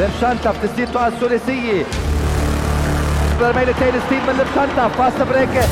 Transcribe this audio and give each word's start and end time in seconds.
لمشانتف 0.00 0.54
تسديد 0.62 0.96
الثلاثية. 0.96 1.84
برميل 3.40 3.74
تايل 3.74 3.94
ستيف 4.06 4.28
من 4.28 4.34
لمشانتف 4.34 4.98
فاست 4.98 5.22
بريك 5.22 5.64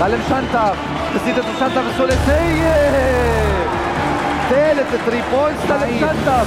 لمشانتف 0.00 0.76
تسديد 1.14 1.34
لمشانتف 1.38 1.82
الثلاثية. 1.90 2.74
ثالث 4.50 4.90
3 5.06 5.24
بوينتس 5.32 5.70
لمشانتف 5.70 6.46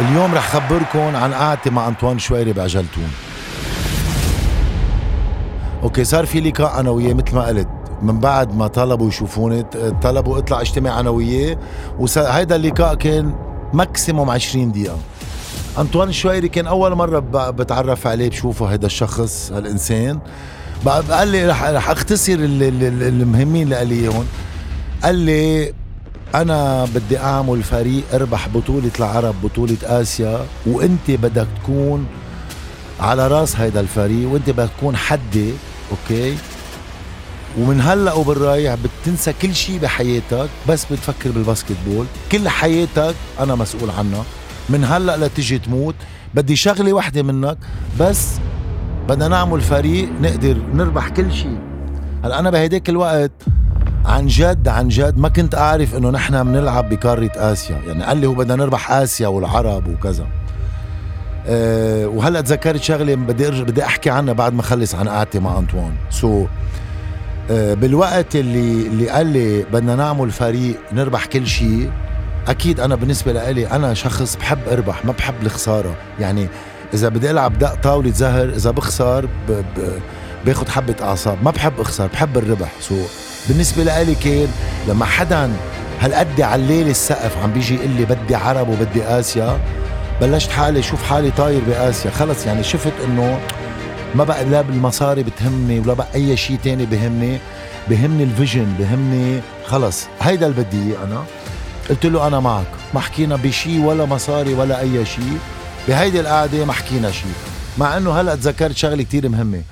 اليوم 0.00 0.34
رح 0.34 0.48
خبركم 0.48 1.16
عن 1.16 1.34
قعدتي 1.34 1.70
مع 1.70 1.88
أنطوان 1.88 2.18
شويري 2.18 2.52
بعجلتون. 2.52 3.10
أوكي 5.82 6.04
صار 6.04 6.26
في 6.26 6.40
لقاء 6.40 6.80
أنا 6.80 6.90
وياه 6.90 7.14
مثل 7.14 7.34
ما 7.34 7.46
قلت. 7.46 7.68
من 8.02 8.20
بعد 8.20 8.56
ما 8.56 8.66
طلبوا 8.66 9.08
يشوفوني 9.08 9.62
طلبوا 10.02 10.38
اطلع 10.38 10.60
اجتماع 10.60 11.00
أنا 11.00 11.10
وياه 11.10 11.58
وهيدا 11.98 12.56
اللقاء 12.56 12.94
كان 12.94 13.34
ماكسيموم 13.72 14.30
20 14.30 14.72
دقيقة. 14.72 14.98
أنطوان 15.78 16.12
شويري 16.12 16.48
كان 16.48 16.66
أول 16.66 16.94
مرة 16.94 17.18
بتعرف 17.50 18.06
عليه 18.06 18.30
بشوفه 18.30 18.66
هيدا 18.66 18.86
الشخص 18.86 19.52
هالإنسان. 19.52 20.18
قال 21.10 21.28
لي 21.28 21.46
رح 21.46 21.64
رح 21.64 21.90
أختصر 21.90 22.36
المهمين 22.38 23.62
اللي 23.62 23.76
قال 23.76 23.88
لي 23.88 23.94
إياهم. 23.94 24.24
قال 25.02 25.14
لي 25.14 25.72
أنا 26.34 26.84
بدي 26.84 27.18
أعمل 27.18 27.62
فريق 27.62 28.02
أربح 28.14 28.48
بطولة 28.48 28.90
العرب 28.98 29.34
بطولة 29.42 29.76
آسيا 29.84 30.46
وأنت 30.66 31.10
بدك 31.10 31.46
تكون 31.62 32.06
على 33.00 33.28
رأس 33.28 33.56
هيدا 33.56 33.80
الفريق 33.80 34.28
وأنت 34.28 34.50
بدك 34.50 34.70
تكون 34.78 34.96
حدي 34.96 35.52
okay؟ 35.90 36.36
ومن 37.58 37.80
هلأ 37.80 38.12
وبالرايح 38.12 38.74
بتنسى 38.74 39.32
كل 39.42 39.54
شيء 39.54 39.78
بحياتك 39.78 40.48
بس 40.68 40.84
بتفكر 40.84 41.30
بال 41.30 41.76
basketball 41.86 42.06
كل 42.32 42.48
حياتك 42.48 43.14
أنا 43.40 43.54
مسؤول 43.54 43.90
عنها. 43.90 44.24
من 44.68 44.84
هلأ 44.84 45.16
لتجي 45.16 45.58
تموت. 45.58 45.94
بدي 46.34 46.56
شغلة 46.56 46.92
وحدة 46.92 47.22
منك 47.22 47.58
بس 48.00 48.28
بدنا 49.08 49.28
نعمل 49.28 49.60
فريق 49.60 50.08
نقدر 50.20 50.56
نربح 50.74 51.08
كل 51.08 51.32
شيء 51.32 51.58
هلأ 52.24 52.38
أنا 52.38 52.50
بهديك 52.50 52.88
الوقت 52.88 53.32
عن 54.04 54.26
جد 54.26 54.68
عن 54.68 54.88
جد 54.88 55.18
ما 55.18 55.28
كنت 55.28 55.54
أعرف 55.54 55.94
إنه 55.94 56.10
نحن 56.10 56.44
بنلعب 56.44 56.88
بقارة 56.88 57.30
آسيا. 57.36 57.80
يعني 57.86 58.04
قال 58.04 58.16
لي 58.16 58.26
هو 58.26 58.34
بدنا 58.34 58.56
نربح 58.56 58.92
آسيا 58.92 59.28
والعرب 59.28 59.88
وكذا. 59.88 60.26
أه 61.46 62.06
وهلأ 62.06 62.40
تذكرت 62.40 62.82
شغلة 62.82 63.14
بدي 63.14 63.62
بدي 63.62 63.84
أحكي 63.84 64.10
عنها 64.10 64.34
بعد 64.34 64.52
ما 64.52 64.60
اخلص 64.60 64.94
عن 64.94 65.08
قعدتي 65.08 65.38
مع 65.38 65.58
أنطوان. 65.58 65.92
so, 66.10 66.48
بالوقت 67.50 68.36
اللي 68.36 68.86
اللي 68.86 69.08
قال 69.08 69.26
لي 69.26 69.62
بدنا 69.62 69.96
نعمل 69.96 70.30
فريق 70.30 70.74
نربح 70.92 71.26
كل 71.26 71.46
شيء 71.46 71.90
أكيد 72.48 72.80
أنا 72.80 72.94
بالنسبة 72.94 73.32
لي 73.32 73.66
أنا 73.70 73.94
شخص 73.94 74.36
بحب 74.36 74.58
أربح 74.72 75.04
ما 75.04 75.12
بحب 75.12 75.34
الخسارة. 75.42 75.96
يعني 76.20 76.48
إذا 76.94 77.08
بدي 77.08 77.30
ألعب 77.30 77.58
دق 77.58 77.74
طاولة 77.74 78.10
زهر 78.10 78.48
إذا 78.48 78.70
بخسر 78.70 79.28
ب 79.48 79.62
ب 80.46 80.68
حبة 80.68 80.94
أعصاب. 81.02 81.38
ما 81.42 81.50
بحب 81.50 81.80
أخسر 81.80 82.06
بحب 82.06 82.38
الربح. 82.38 82.72
so, 82.80 83.08
بالنسبة 83.48 83.82
لإلي 83.82 84.14
كان 84.14 84.48
لما 84.88 85.04
حدا 85.04 85.50
هالقد 86.00 86.40
معلي 86.40 86.62
لي 86.62 86.88
السقف 86.88 87.38
عم 87.42 87.52
بيجي 87.52 87.74
يقول 87.74 87.90
لي 87.90 88.04
بدي 88.04 88.34
عرب 88.34 88.68
وبدي 88.68 89.04
آسيا 89.04 89.60
بلشت 90.20 90.50
حالي 90.50 90.82
شوف 90.82 91.02
حالي 91.02 91.30
طاير 91.30 91.60
بآسيا. 91.68 92.10
خلص 92.10 92.46
يعني 92.46 92.62
شفت 92.62 92.92
إنه 93.04 93.40
ما 94.14 94.24
بقى 94.24 94.44
لا 94.44 94.60
بالمصاري 94.60 95.22
بتهمني 95.22 95.80
ولا 95.80 95.94
بقى 95.94 96.06
أي 96.14 96.36
شيء 96.36 96.58
تاني 96.64 96.86
بهمني. 96.86 97.38
بهمني 97.90 98.22
الفيجن 98.22 98.74
بهمني 98.78 99.40
خلص. 99.66 100.06
هيدا 100.20 100.46
اللي 100.46 100.62
بدي 100.62 100.82
إياه 100.82 101.04
أنا. 101.04 101.24
قلت 101.90 102.06
له 102.06 102.26
أنا 102.26 102.40
معك. 102.40 102.66
ما 102.94 103.00
حكينا 103.00 103.36
بشيء 103.36 103.80
ولا 103.80 104.04
مصاري 104.04 104.54
ولا 104.54 104.80
أي 104.80 105.06
شيء. 105.06 105.38
بهيدي 105.88 106.20
القعدة 106.20 106.64
ما 106.64 106.72
حكينا 106.72 107.10
شيء. 107.10 107.32
مع 107.78 107.96
إنه 107.96 108.20
هلأ 108.20 108.34
تذكرت 108.34 108.76
شغلة 108.76 109.02
كتير 109.02 109.28
مهمة. 109.28 109.62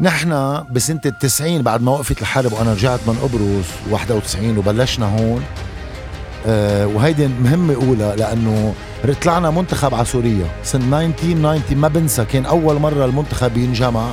نحن 0.00 0.62
بسنة 0.72 1.00
التسعين 1.06 1.62
بعد 1.62 1.82
ما 1.82 1.92
وقفت 1.92 2.22
الحرب 2.22 2.52
وأنا 2.52 2.72
رجعت 2.72 3.00
من 3.06 3.14
قبرص 3.14 3.66
91 3.90 4.58
وبلشنا 4.58 5.06
هون. 5.06 5.44
وهيدي 6.46 7.26
مهمة 7.26 7.74
أولى 7.74 8.14
لأنه 8.18 8.74
طلعنا 9.22 9.50
منتخب 9.50 9.94
على 9.94 10.04
سوريا. 10.04 10.46
سنة 10.64 11.00
1990 11.00 11.78
ما 11.78 11.88
بنسى 11.88 12.24
كان 12.24 12.46
أول 12.46 12.78
مرة 12.80 13.04
المنتخب 13.04 13.56
ينجمع. 13.56 14.08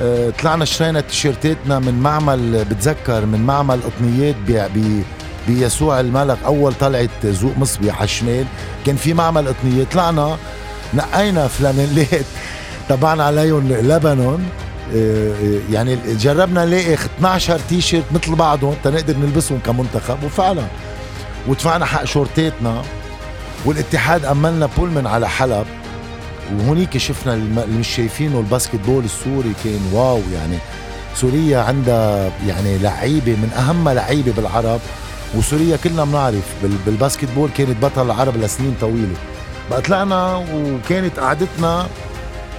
أه 0.00 0.30
طلعنا 0.30 0.62
اشترينا 0.62 1.00
تيشيرتاتنا 1.00 1.78
من 1.78 1.94
معمل 2.00 2.64
بتذكر 2.64 3.26
من 3.26 3.40
معمل 3.46 3.80
قطنيات 3.82 4.34
بي 4.74 5.02
بيسوع 5.48 6.00
الملك 6.00 6.38
أول 6.46 6.74
طلعت 6.74 7.26
زوق 7.26 7.58
مصبي 7.58 7.90
على 7.90 8.04
الشمال. 8.04 8.44
كان 8.86 8.96
في 8.96 9.14
معمل 9.14 9.48
قطنيات 9.48 9.92
طلعنا 9.92 10.36
نقينا 10.94 11.48
فلانيلات 11.48 12.26
تبعنا 12.88 13.24
عليهم 13.24 13.68
لبنان. 13.68 14.38
آه، 14.94 15.30
آه، 15.30 15.60
يعني 15.72 15.98
جربنا 16.06 16.64
نلاقي 16.64 16.94
12 16.94 17.58
تي 17.68 17.80
شيرت 17.80 18.04
مثل 18.12 18.34
بعضهم 18.34 18.74
تنقدر 18.84 19.16
نلبسهم 19.16 19.58
كمنتخب 19.66 20.24
وفعلا 20.24 20.62
ودفعنا 21.48 21.84
حق 21.84 22.04
شورتاتنا 22.04 22.82
والاتحاد 23.64 24.24
أمن 24.24 24.50
لنا 24.50 24.68
بولمن 24.78 25.06
على 25.06 25.28
حلب 25.28 25.66
وهونيك 26.58 26.98
شفنا 26.98 27.34
اللي 27.34 27.78
مش 27.78 27.88
شايفينه 27.88 28.38
ال 28.38 28.74
basketball 28.86 29.04
السوري 29.04 29.52
كان 29.64 29.80
wow 29.92 30.20
يعني. 30.34 30.58
سوريا 31.14 31.58
عندها 31.60 32.30
يعني 32.46 32.78
لعيبة 32.78 33.32
من 33.32 33.50
أهم 33.58 33.88
لعيبة 33.88 34.32
بالعرب 34.32 34.80
وسوريا 35.34 35.76
كلنا 35.76 36.04
بنعرف 36.04 36.54
بال 36.86 37.28
basketball 37.36 37.50
كانت 37.56 37.84
بطل 37.84 38.06
العرب 38.06 38.36
لسنين 38.36 38.74
طويلة. 38.80 39.14
بقى 39.70 39.82
طلعنا 39.82 40.44
وكانت 40.54 41.18
قعدتنا 41.18 41.86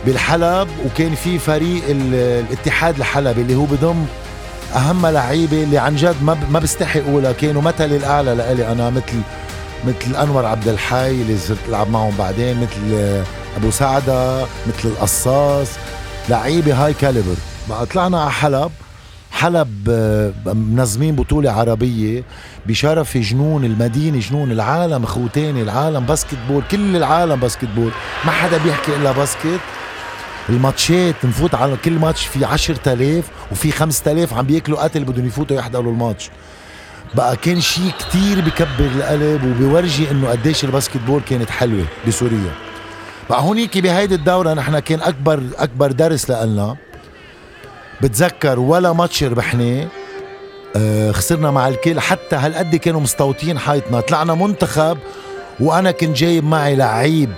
بالحلب 0.06 0.68
وكان 0.86 1.16
في 1.16 1.40
فريق 1.40 1.84
الاتحاد 1.90 2.98
الحلبي 2.98 3.42
اللي 3.42 3.56
هو 3.56 3.66
بضم 3.66 4.06
أهم 4.76 5.06
لعيبه 5.06 5.64
اللي 5.64 5.78
عن 5.78 5.96
جد 5.96 6.16
ما 6.24 6.38
ما 6.52 6.60
بستحي 6.60 7.00
اقولها 7.00 7.32
كانوا 7.32 7.62
مثلي 7.62 7.98
الأعلى؟ 7.98 8.36
لإلي 8.36 8.72
أنا 8.72 8.90
مثل 8.90 9.22
مثل 9.88 10.16
أنور 10.16 10.46
عبد 10.46 10.68
الحي 10.68 11.12
اللي 11.12 11.38
صرت 11.38 11.58
ألعب 11.70 11.90
معهم 11.90 12.16
بعدين 12.18 12.62
مثل 12.62 13.22
أبو 13.58 13.72
سعدة 13.72 14.42
مثل 14.42 14.86
القصاص. 14.86 15.68
لعيبة 16.30 16.86
high 16.86 16.94
caliber. 16.94 17.36
بقى 17.70 17.86
طلعنا 17.86 18.22
على 18.22 18.32
حلب. 18.32 18.72
حلب 19.32 19.90
منظمين 20.46 21.16
بطولة 21.16 21.52
عربية 21.52 22.24
بشرف 22.66 23.18
جنون 23.18 23.66
المدينة 23.66 24.20
جنون 24.20 24.52
العالم 24.52 25.06
خوتانة 25.06 25.62
العالم 25.62 26.06
basketball 26.06 26.64
كل 26.72 26.96
العالم 26.96 27.36
basketball. 27.36 27.92
ما 28.26 28.32
حدا 28.32 28.58
بيحكي 28.58 28.96
إلا 28.96 29.12
basket. 29.12 29.60
الماتشات 30.50 31.16
نفوت 31.26 31.56
على 31.56 31.78
كل 31.86 31.92
ماتش 31.92 32.26
في 32.26 32.46
10000 32.46 33.26
وفي 33.52 33.72
5000 33.72 34.34
عم 34.34 34.46
بياكلوا 34.46 34.84
قتل 34.84 35.04
بدهم 35.04 35.26
يفوتوا 35.28 35.58
يحضروا 35.58 35.92
الماتش. 35.92 36.30
بقى 37.16 37.36
كان 37.38 37.62
شيء 37.62 37.92
كتير 38.00 38.42
بكبر 38.42 38.86
القلب 38.96 39.44
وبيورجي 39.44 40.12
إنه 40.12 40.30
قديش 40.30 40.64
ال 40.64 40.98
basketball 40.98 41.22
كانت 41.22 41.50
حلوة 41.50 41.86
بسوريا. 42.08 42.52
بقى 43.30 43.42
هونيك 43.42 43.78
بهيدي 43.78 44.16
الدورة 44.16 44.54
نحن 44.54 44.80
كان 44.80 45.02
أكبر 45.02 45.44
أكبر 45.58 45.92
درس 45.92 46.30
لنا 46.32 46.76
بتذكر 48.02 48.60
ولا 48.60 48.94
ماتش 48.94 49.24
ربحناه. 49.24 49.88
آه 50.76 51.12
خسرنا 51.12 51.52
مع 51.52 51.68
الكل. 51.68 52.00
حتى 52.00 52.36
هالقد 52.36 52.76
كانوا 52.76 53.02
مستوطين 53.02 53.60
حيطنا 53.60 54.00
طلعنا 54.00 54.34
منتخب 54.34 54.98
وأنا 55.60 55.92
كنت 55.92 56.18
جايب 56.18 56.44
معي 56.44 56.76
لعيب 56.76 57.30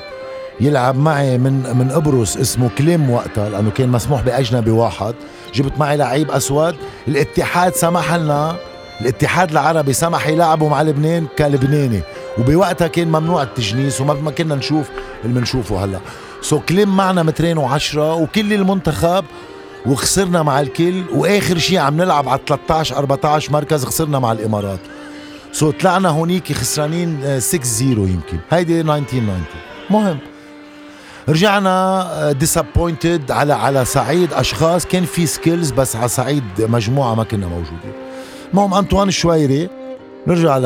يلعب 0.61 0.97
معي 0.97 1.37
من 1.37 1.77
من 1.77 1.91
قبرص 1.91 2.37
اسمه 2.37 2.69
كليم 2.77 3.09
وقتها 3.09 3.49
لأنه 3.49 3.69
كان 3.69 3.89
مسموح 3.89 4.21
بأجنبي 4.21 4.71
واحد. 4.71 5.15
جبت 5.53 5.79
معي 5.79 5.97
لعيب 5.97 6.31
أسود. 6.31 6.75
الاتحاد 7.07 7.73
سمح 7.73 8.13
لنا. 8.13 8.55
الاتحاد 9.01 9.51
العربي 9.51 9.93
سمح 9.93 10.27
يلعبوا 10.27 10.69
مع 10.69 10.81
لبنان 10.81 11.27
كلبناني. 11.37 12.01
وبوقتها 12.37 12.87
كان 12.87 13.07
ممنوع 13.07 13.43
التجنيس 13.43 14.01
وما 14.01 14.31
كنا 14.31 14.55
نشوف 14.55 14.89
اللي 15.25 15.39
بنشوفه 15.39 15.83
هلأ. 15.83 15.99
سو 16.41 16.59
كليم 16.59 16.97
معنا 16.97 17.23
مترين 17.23 17.57
وعشرة 17.57 18.13
وكل 18.13 18.53
المنتخب 18.53 19.25
وخسرنا 19.85 20.43
مع 20.43 20.59
الكل. 20.59 21.03
وآخر 21.13 21.57
شيء 21.57 21.77
عم 21.77 21.97
نلعب 21.97 22.29
على 22.29 22.39
13 22.47 22.97
14 22.97 23.51
مركز 23.51 23.85
خسرنا 23.85 24.19
مع 24.19 24.31
الإمارات. 24.31 24.79
so 25.51 25.71
طلعنا 25.71 26.09
هونيك 26.09 26.53
خسرانين 26.53 27.39
6 27.39 27.63
0 27.63 27.83
يمكن. 27.83 28.37
هيدي 28.51 28.81
1990 28.81 29.43
مهم. 29.89 30.17
رجعنا 31.29 32.31
disappointed 32.31 33.31
على 33.31 33.53
على 33.53 33.85
صعيد 33.85 34.33
أشخاص. 34.33 34.85
كان 34.85 35.05
في 35.05 35.25
skills 35.25 35.71
بس 35.71 35.95
على 35.95 36.07
صعيد 36.07 36.43
مجموعة 36.59 37.15
ما 37.15 37.23
كنا 37.23 37.47
موجودين. 37.47 37.93
المهم 38.51 38.73
أنطوان 38.73 39.07
الشويري 39.07 39.69
نرجع 40.27 40.57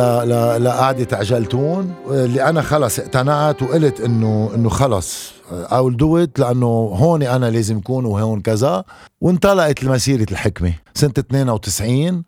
لقعدة 0.57 1.17
عجلتون 1.17 1.93
اللي 2.07 2.43
أنا 2.49 2.61
خلص 2.61 2.99
اقتنعت 2.99 3.61
وقلت 3.61 4.01
إنه 4.01 4.51
إنه 4.55 4.69
خلص. 4.69 5.33
we'll 5.71 5.95
do 5.95 6.25
it 6.25 6.39
لأنه 6.39 6.67
هون 6.95 7.23
أنا 7.23 7.45
لازم 7.45 7.77
اكون 7.77 8.05
وهون 8.05 8.41
كذا. 8.41 8.83
وانطلقت 9.21 9.83
مسيرة 9.83 10.25
الحكمة. 10.31 10.73
سنة 10.93 11.13
92 11.19 12.23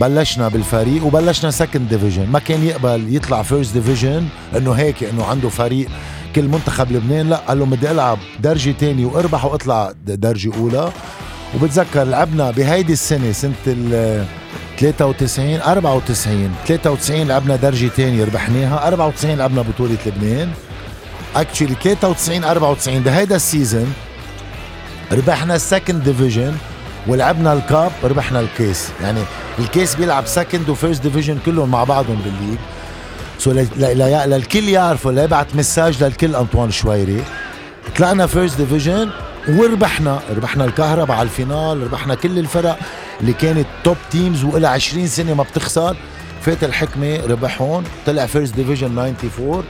بلشنا 0.00 0.48
بالفريق 0.48 1.06
وبلشنا 1.06 1.50
second 1.50 1.88
division 1.88 2.26
ما 2.26 2.38
كان 2.38 2.64
يقبل 2.64 3.16
يطلع 3.16 3.42
first 3.42 3.74
division 3.74 4.28
إنه 4.56 4.72
هيك 4.72 5.04
إنه 5.04 5.24
عنده 5.24 5.48
فريق. 5.48 5.88
كل 6.36 6.48
منتخب 6.48 6.92
لبنان 6.92 7.30
لا 7.30 7.36
قال 7.36 7.58
له 7.58 7.64
بدي 7.66 7.90
ألعب 7.90 8.18
درجة 8.40 8.70
تانية 8.70 9.06
وأربح 9.06 9.44
وأطلع 9.44 9.92
درجة 10.06 10.50
أولى. 10.56 10.92
وبتذكر 11.54 12.02
لعبنا 12.04 12.50
بهيدي 12.50 12.92
السنة 12.92 13.32
سنة 13.32 13.52
ال 13.66 14.24
93 14.78 15.60
94 15.60 16.50
93 16.66 17.28
لعبنا 17.28 17.56
درجة 17.56 17.86
تانية 17.96 18.24
ربحناها 18.24 18.86
94 18.88 19.34
لعبنا 19.34 19.62
بطولة 19.62 19.96
لبنان. 20.06 20.50
actually 21.36 21.74
93 21.82 22.44
94 22.44 22.98
بهيدا 23.00 23.36
ال 23.36 23.44
season 23.44 23.92
ربحنا 25.12 25.54
ال 25.54 25.61
second 25.61 26.04
division 26.04 26.54
ولعبنا 27.06 27.52
ال 27.52 27.62
cup 27.62 27.92
ربحنا 28.04 28.40
الكيس 28.40 28.88
يعني 29.02 29.20
الكيس 29.58 29.94
بيلعب 29.94 30.26
second 30.26 30.68
و 30.68 30.74
first 30.74 31.02
division 31.02 31.38
كلهم 31.46 31.70
مع 31.70 31.84
بعضهم 31.84 32.16
بال 32.24 32.32
league. 32.32 32.58
so 33.40 33.52
للكل 33.52 34.68
يعرفوا 34.68 35.12
ليبعت 35.12 35.54
message 35.54 36.04
للكل. 36.04 36.34
أنطوان 36.36 36.70
شويري. 36.70 37.24
طلعنا 37.96 38.26
first 38.26 38.56
division 38.56 39.10
وربحنا. 39.48 40.20
ربحنا 40.36 40.64
الكهرباء 40.64 41.16
على 41.16 41.26
ال 41.26 41.35
final 41.35 41.82
ربحنا 41.82 42.14
كل 42.14 42.38
الفرق 42.38 42.78
اللي 43.20 43.32
كانت 43.32 43.66
top 43.84 43.96
teams 44.10 44.44
وإلها 44.44 44.70
20 44.70 45.06
سنة 45.06 45.34
ما 45.34 45.42
بتخسر. 45.42 45.96
فات 46.42 46.64
الحكمة 46.64 47.20
ربحهم 47.28 47.84
طلع 48.06 48.26
first 48.26 48.54
division 48.54 48.98
94 48.98 49.64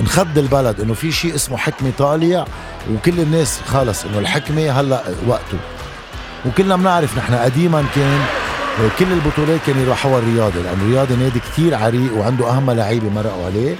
انخض 0.00 0.38
البلد 0.38 0.80
إنه 0.80 0.94
في 0.94 1.12
شيء 1.12 1.34
اسمه 1.34 1.56
حكمة 1.56 1.92
طالع 1.98 2.44
وكل 2.92 3.20
الناس 3.20 3.60
خلص 3.66 4.04
إنه 4.04 4.18
الحكمة 4.18 4.70
هلأ 4.70 5.02
وقته. 5.28 5.58
وكلنا 6.46 6.76
بنعرف 6.76 7.18
نحن 7.18 7.34
قديما 7.34 7.84
كان 7.94 8.20
كل 8.98 9.12
البطولات 9.12 9.60
كان 9.66 9.78
يروحوا 9.78 10.18
الرياضي 10.18 10.60
لأنه 10.62 10.82
الرياضي 10.82 11.14
نادي 11.14 11.40
كثير 11.40 11.74
عريق 11.74 12.16
وعنده 12.16 12.50
أهم 12.50 12.70
لعيبة 12.70 13.08
مرقوا 13.10 13.44
عليه. 13.46 13.76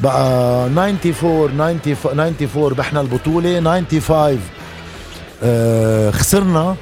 بقى 0.00 0.22
94 0.64 1.78
94 2.04 2.68
ربحنا 2.70 3.00
البطولة. 3.00 3.60
95 3.60 4.38
آه 5.42 6.10
خسرنا 6.10 6.76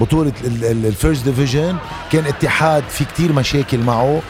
بطولة 0.00 0.32
ال 0.62 0.72
first 0.72 1.24
division 1.24 1.76
كان 2.12 2.26
اتحاد 2.26 2.84
في 2.88 3.04
كتير 3.04 3.32
مشاكل 3.32 3.78
معه. 3.78 4.20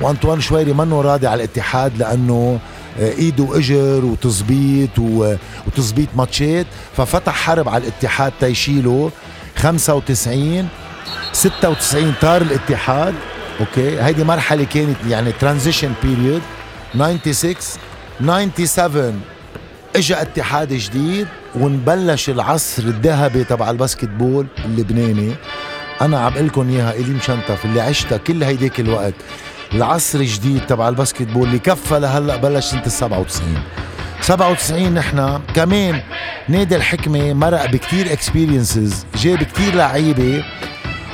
وأنطوان 0.00 0.40
شويري 0.40 0.72
منه 0.72 1.00
راضي 1.00 1.26
على 1.26 1.44
الاتحاد 1.44 1.98
لأنه 1.98 2.58
آه، 3.00 3.10
إيده 3.12 3.58
اجر 3.58 4.04
وتظبيط 4.04 4.98
وتظبيط 5.66 6.08
ماتشات. 6.16 6.66
ففتح 6.96 7.34
حرب 7.34 7.68
على 7.68 7.82
الاتحاد 7.82 8.32
تيشيله 8.40 9.10
95 9.56 10.68
96 11.32 12.12
طار 12.20 12.42
الاتحاد. 12.42 13.14
okay. 13.60 14.00
هيدي 14.02 14.24
مرحلة 14.24 14.64
كانت 14.64 14.96
يعني 15.08 15.32
transition 15.32 15.92
period 16.02 16.42
96 16.94 18.66
97 18.66 19.20
اجى 19.96 20.22
اتحاد 20.22 20.72
جديد 20.72 21.26
ونبلش 21.54 22.30
العصر 22.30 22.82
الذهبي 22.82 23.44
تبع 23.44 23.70
ال 23.70 24.08
basketball 24.08 24.46
اللبناني. 24.64 25.34
أنا 26.00 26.18
عم 26.20 26.34
لكم 26.34 26.68
إياها 26.68 26.92
إيلي 26.92 27.10
مشنطف 27.14 27.64
اللي 27.64 27.80
عشتها 27.80 28.18
كل 28.18 28.42
هيديك 28.42 28.80
الوقت. 28.80 29.14
العصر 29.74 30.18
الجديد 30.18 30.66
تبع 30.66 30.88
ال 30.88 31.22
basketball 31.22 31.46
اللي 31.48 31.58
كفى 31.58 31.98
لهلأ 31.98 32.36
بلش 32.36 32.64
سنه 32.66 32.82
ال 32.86 32.92
97 32.92 33.62
97 34.20 34.94
نحن 34.94 35.40
كمان 35.54 36.00
نادي 36.48 36.76
الحكمة 36.76 37.32
مرق 37.32 37.66
بكتير 37.70 38.12
experiences 38.12 39.06
جاب 39.16 39.42
كتير 39.42 39.74
لعيبة. 39.74 40.44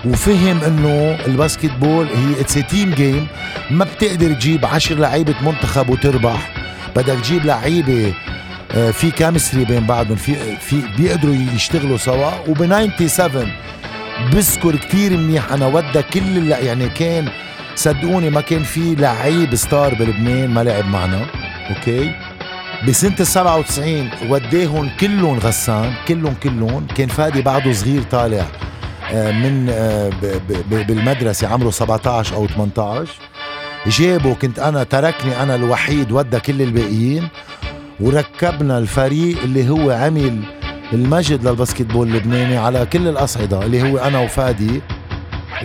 وفهم 0.06 0.65
إنه 0.65 1.19
ال 1.27 1.71
basketball 1.81 2.06
هي 2.06 2.41
it's 2.41 2.55
team 2.55 2.91
game 2.91 3.27
ما 3.71 3.85
بتقدر 3.85 4.33
تجيب 4.33 4.67
عشر 4.67 4.95
لعيبة 4.95 5.35
منتخب 5.43 5.91
وتربح. 5.91 6.51
بدك 6.97 7.21
تجيب 7.21 7.45
لعيبة 7.47 8.15
آه، 8.73 8.91
في 8.91 9.11
chemistry 9.11 9.65
بين 9.65 9.87
بعضهم 9.87 10.17
في 10.17 10.56
في 10.56 10.83
بيقدروا 10.99 11.35
يشتغلوا 11.35 11.97
سوا. 11.97 12.31
وب 12.49 12.56
97 13.06 13.53
بذكر 14.33 14.77
كثير 14.77 15.17
منيح. 15.17 15.53
أنا 15.53 15.67
ودى 15.67 16.03
كل 16.03 16.49
يعني 16.49 16.89
كان 16.89 17.29
صدقوني 17.77 18.31
ما 18.31 18.41
كان 18.41 18.62
في 18.62 18.95
لعيب 18.95 19.55
star 19.55 19.95
بلبنان 19.95 20.51
ما 20.51 20.65
لعب 20.65 20.87
معنا. 20.87 21.27
okay 21.71 22.12
بسنة 22.89 23.15
ال 23.21 23.27
97 23.27 24.11
وداهم 24.29 24.91
كلهم 25.01 25.39
غسان 25.39 25.93
كلهم 26.09 26.35
كلهم. 26.43 26.87
كان 26.97 27.09
فادي 27.09 27.43
بعده 27.43 27.73
صغير 27.73 28.03
طالع. 28.03 28.47
من 29.12 29.67
آه، 29.71 30.11
بالمدرسة 30.71 31.49
عمره 31.49 31.71
17 31.71 32.35
أو 32.37 32.47
18 32.47 33.12
جابه 33.87 34.35
كنت 34.35 34.59
أنا 34.59 34.83
تركني 34.85 35.43
أنا 35.43 35.55
الوحيد 35.55 36.12
ودى 36.12 36.41
كل 36.41 36.62
الباقيين 36.62 37.29
وركبنا 38.01 38.79
الفريق 38.79 39.43
اللي 39.43 39.69
هو 39.71 39.91
عمل 39.91 40.41
المجد 40.93 41.49
للباسكتبول 41.49 42.09
اللبناني 42.09 42.56
على 42.56 42.87
كل 42.87 43.09
الأصعدة 43.09 43.65
اللي 43.65 43.83
هو 43.93 43.99
أنا 43.99 44.19
وفادي 44.19 44.81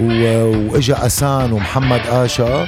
وإجا 0.02 1.06
أسان 1.06 1.52
ومحمد 1.52 2.02
آشا. 2.10 2.68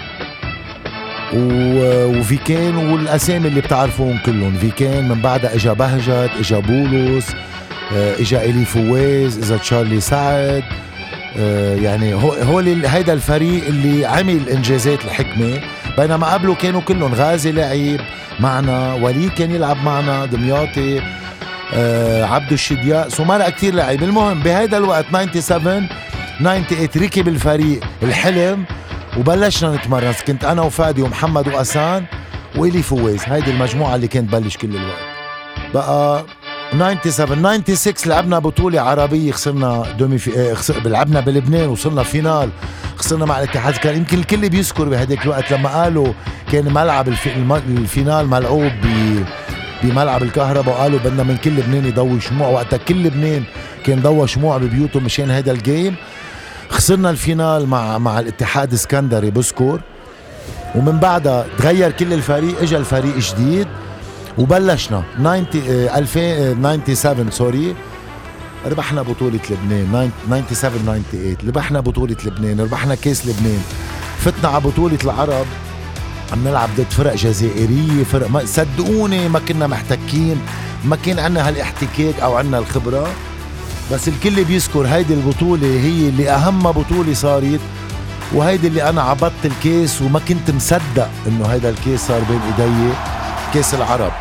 وفيكين 1.33 2.75
والأسامي 2.75 3.47
اللي 3.47 3.61
بتعرفوهم 3.61 4.17
كلهم 4.25 4.53
فيكين 4.57 5.09
من 5.09 5.21
بعدها 5.21 5.55
إجا 5.55 5.73
بهجت 5.73 6.29
إجا 6.39 6.59
بولس 6.59 7.35
إجا 7.95 8.43
الي 8.43 8.65
فواز 8.65 9.37
اجا 9.51 9.57
تشارلي 9.57 9.99
سعد 10.01 10.63
آه، 11.37 11.75
يعني 11.75 12.13
هول 12.43 12.85
هيدا 12.85 13.13
الفريق 13.13 13.65
اللي 13.67 14.05
عمل 14.05 14.49
إنجازات 14.49 15.05
الحكمة. 15.05 15.61
بينما 15.97 16.33
قبله 16.33 16.55
كانوا 16.55 16.81
كلهم 16.81 17.13
غازي 17.13 17.51
لعيب 17.51 18.01
معنا 18.39 18.93
وليد 18.93 19.29
كان 19.29 19.51
يلعب 19.51 19.83
معنا 19.83 20.25
دمياطي 20.25 21.01
آه 21.73 22.23
عبدو 22.25 22.53
الشدياق 22.53 23.09
مرق 23.23 23.49
كثير 23.49 23.73
لعيب. 23.73 24.03
المهم 24.03 24.39
بهيدا 24.39 24.77
الوقت 24.77 25.05
97 25.11 25.87
98 26.39 27.03
ركب 27.03 27.27
الفريق 27.27 27.79
الحلم 28.03 28.65
وبلشنا 29.17 29.75
نتمرن. 29.75 30.13
كنت 30.27 30.43
أنا 30.45 30.61
وفادي 30.61 31.01
ومحمد 31.01 31.47
وأسان 31.47 32.05
وإيلي 32.55 32.81
فواز 32.81 33.19
هيدي 33.25 33.51
المجموعة 33.51 33.95
اللي 33.95 34.07
كانت 34.07 34.31
تبلش 34.31 34.57
كل 34.57 34.75
الوقت. 34.75 35.01
بقى 35.73 36.25
97 36.71 37.75
96 37.75 37.93
لعبنا 38.05 38.39
بطولة 38.39 38.81
عربية 38.81 39.31
خسرنا 39.31 39.85
دومي 39.99 40.17
في 40.17 40.39
آه 40.39 40.53
خسر 40.53 40.87
لعبنا 40.87 41.19
بلبنان 41.19 41.69
وصلنا 41.69 42.03
final. 42.03 42.49
خسرنا 42.97 43.25
مع 43.25 43.37
الاتحاد 43.37 43.73
كان 43.73 43.97
يمكن 43.97 44.19
الكل 44.19 44.49
بيذكر 44.49 44.89
بهداك 44.89 45.23
الوقت 45.25 45.51
لما 45.53 45.69
قالوا 45.69 46.13
كان 46.51 46.73
ملعب 46.73 47.07
ال 47.07 47.27
final 47.27 48.27
ملعوب 48.27 48.71
ب 48.83 49.23
بملعب 49.83 50.23
الكهرباء 50.23 50.75
وقالوا 50.75 50.99
بدنا 50.99 51.23
من 51.23 51.37
كل 51.37 51.51
لبنان 51.51 51.85
يضوي 51.85 52.21
شموع. 52.21 52.47
وقتها 52.47 52.77
كل 52.77 53.03
لبنان 53.03 53.43
كان 53.85 54.01
ضوى 54.01 54.27
شموع 54.27 54.57
ببيوتهم 54.57 55.03
مشان 55.03 55.31
هذا 55.31 55.51
ال 55.51 55.59
game. 55.59 55.95
خسرنا 56.69 57.09
ال 57.09 57.19
final 57.19 57.67
مع 57.67 57.97
مع 57.97 58.19
الاتحاد 58.19 58.73
اسكندري 58.73 59.31
بذكر. 59.31 59.81
ومن 60.75 60.99
بعدها 60.99 61.45
تغير 61.57 61.91
كل 61.91 62.13
الفريق 62.13 62.61
اجى 62.61 62.77
الفريق 62.77 63.17
جديد. 63.17 63.67
وبلشنا. 64.37 65.03
90 65.19 65.45
2097 65.55 67.31
sorry. 67.31 67.75
ربحنا 68.65 69.01
بطولة 69.01 69.39
لبنان. 69.49 70.11
97 70.29 70.53
98 70.53 71.37
ربحنا 71.47 71.79
بطولة 71.79 72.17
لبنان. 72.25 72.59
ربحنا 72.61 72.95
كاس 72.95 73.27
لبنان. 73.27 73.61
فتنا 74.19 74.49
على 74.49 74.63
بطولة 74.63 74.97
العرب. 75.03 75.45
عم 76.33 76.47
نلعب 76.47 76.69
ضد 76.77 76.91
فرق 76.91 77.15
جزائرية 77.15 78.03
فرق 78.03 78.29
ما 78.29 78.45
صدقوني 78.45 79.29
ما 79.29 79.39
كنا 79.39 79.67
محتكين. 79.67 80.41
ما 80.85 80.95
كان 80.95 81.19
عنا 81.19 81.47
هالاحتكاك 81.47 82.19
أو 82.19 82.35
عنا 82.35 82.59
الخبرة. 82.59 83.07
بس 83.91 84.07
الكل 84.07 84.43
بيذكر 84.43 84.87
هيدي 84.87 85.13
البطولة 85.13 85.67
هي 85.67 86.09
اللي 86.09 86.29
أهم 86.29 86.71
بطولة 86.71 87.13
صارت. 87.13 87.59
وهيدي 88.33 88.67
اللي 88.67 88.89
أنا 88.89 89.01
عبطت 89.01 89.45
الكيس 89.45 90.01
وما 90.01 90.19
كنت 90.19 90.51
مصدق 90.51 91.09
إنه 91.27 91.45
هيدا 91.45 91.69
الكيس 91.69 92.01
صار 92.07 92.21
بين 92.29 92.39
إيدي. 92.59 92.93
كيس 93.53 93.73
العرب. 93.73 94.11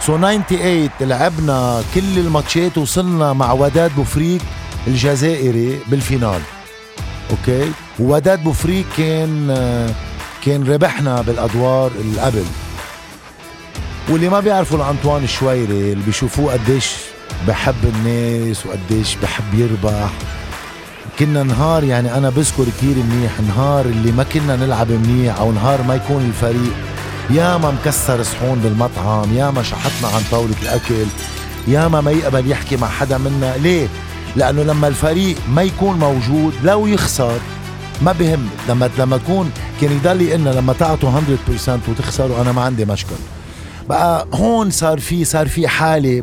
so 0.00 0.16
98 0.16 0.90
لعبنا 1.00 1.82
كل 1.94 2.18
الماتشات 2.18 2.78
وصلنا 2.78 3.32
مع 3.32 3.52
وداد 3.52 3.96
بوفريك 3.96 4.42
الجزائري 4.86 5.78
بال 5.86 6.00
final. 6.00 6.40
okay 7.30 7.72
ووداد 7.98 8.44
بوفريك 8.44 8.86
كان 8.96 9.56
كان 10.44 10.64
ربحنا 10.64 11.22
بالأدوار 11.22 11.90
اللي 12.00 12.20
قبل. 12.20 12.44
واللي 14.08 14.28
ما 14.28 14.40
بيعرفوا 14.40 14.78
لانطوان 14.78 15.24
الشويري 15.24 15.92
اللي 15.92 16.04
بيشوفوه 16.06 16.52
قديش 16.52 16.92
بحب 17.48 17.84
الناس 17.84 18.66
وقديش 18.66 19.14
بحب 19.14 19.54
يربح. 19.54 20.10
كنا 21.18 21.42
نهار 21.42 21.84
يعني 21.84 22.14
أنا 22.14 22.30
بذكر 22.30 22.64
كثير 22.64 22.96
منيح 22.96 23.32
نهار 23.48 23.84
اللي 23.84 24.12
ما 24.12 24.22
كنا 24.22 24.56
نلعب 24.56 24.90
منيح 24.90 25.38
أو 25.38 25.52
نهار 25.52 25.82
ما 25.82 25.94
يكون 25.94 26.24
الفريق 26.24 26.72
يا 27.32 27.56
ما 27.56 27.70
مكسر 27.70 28.22
صحون 28.22 28.58
بالمطعم 28.58 29.36
يا 29.36 29.50
ما 29.50 29.62
شحطنا 29.62 30.08
عن 30.16 30.22
طاولة 30.30 30.54
الأكل 30.62 31.06
يا 31.68 31.88
ما 31.88 32.10
يقبل 32.10 32.50
يحكي 32.50 32.76
مع 32.76 32.88
حدا 32.88 33.18
منا. 33.18 33.56
ليه؟ 33.56 33.88
لأنه 34.36 34.62
لما 34.62 34.88
الفريق 34.88 35.36
ما 35.48 35.62
يكون 35.62 35.98
موجود 35.98 36.54
لو 36.62 36.86
يخسر 36.86 37.38
ما 38.02 38.12
بهم. 38.12 38.48
لما 38.68 38.90
لما 38.98 39.16
تكون 39.16 39.50
كان 39.80 39.92
يضل 39.92 40.18
لنا 40.36 40.50
لما 40.50 40.72
تعطوا 40.72 41.10
100% 41.66 41.70
وتخسروا 41.88 42.40
أنا 42.40 42.52
ما 42.52 42.62
عندي 42.62 42.84
مشكل 42.84 43.16
بقى 43.88 44.26
هون 44.34 44.70
صار 44.70 45.00
في 45.00 45.24
صار 45.24 45.48
في 45.48 45.68
حالة 45.68 46.22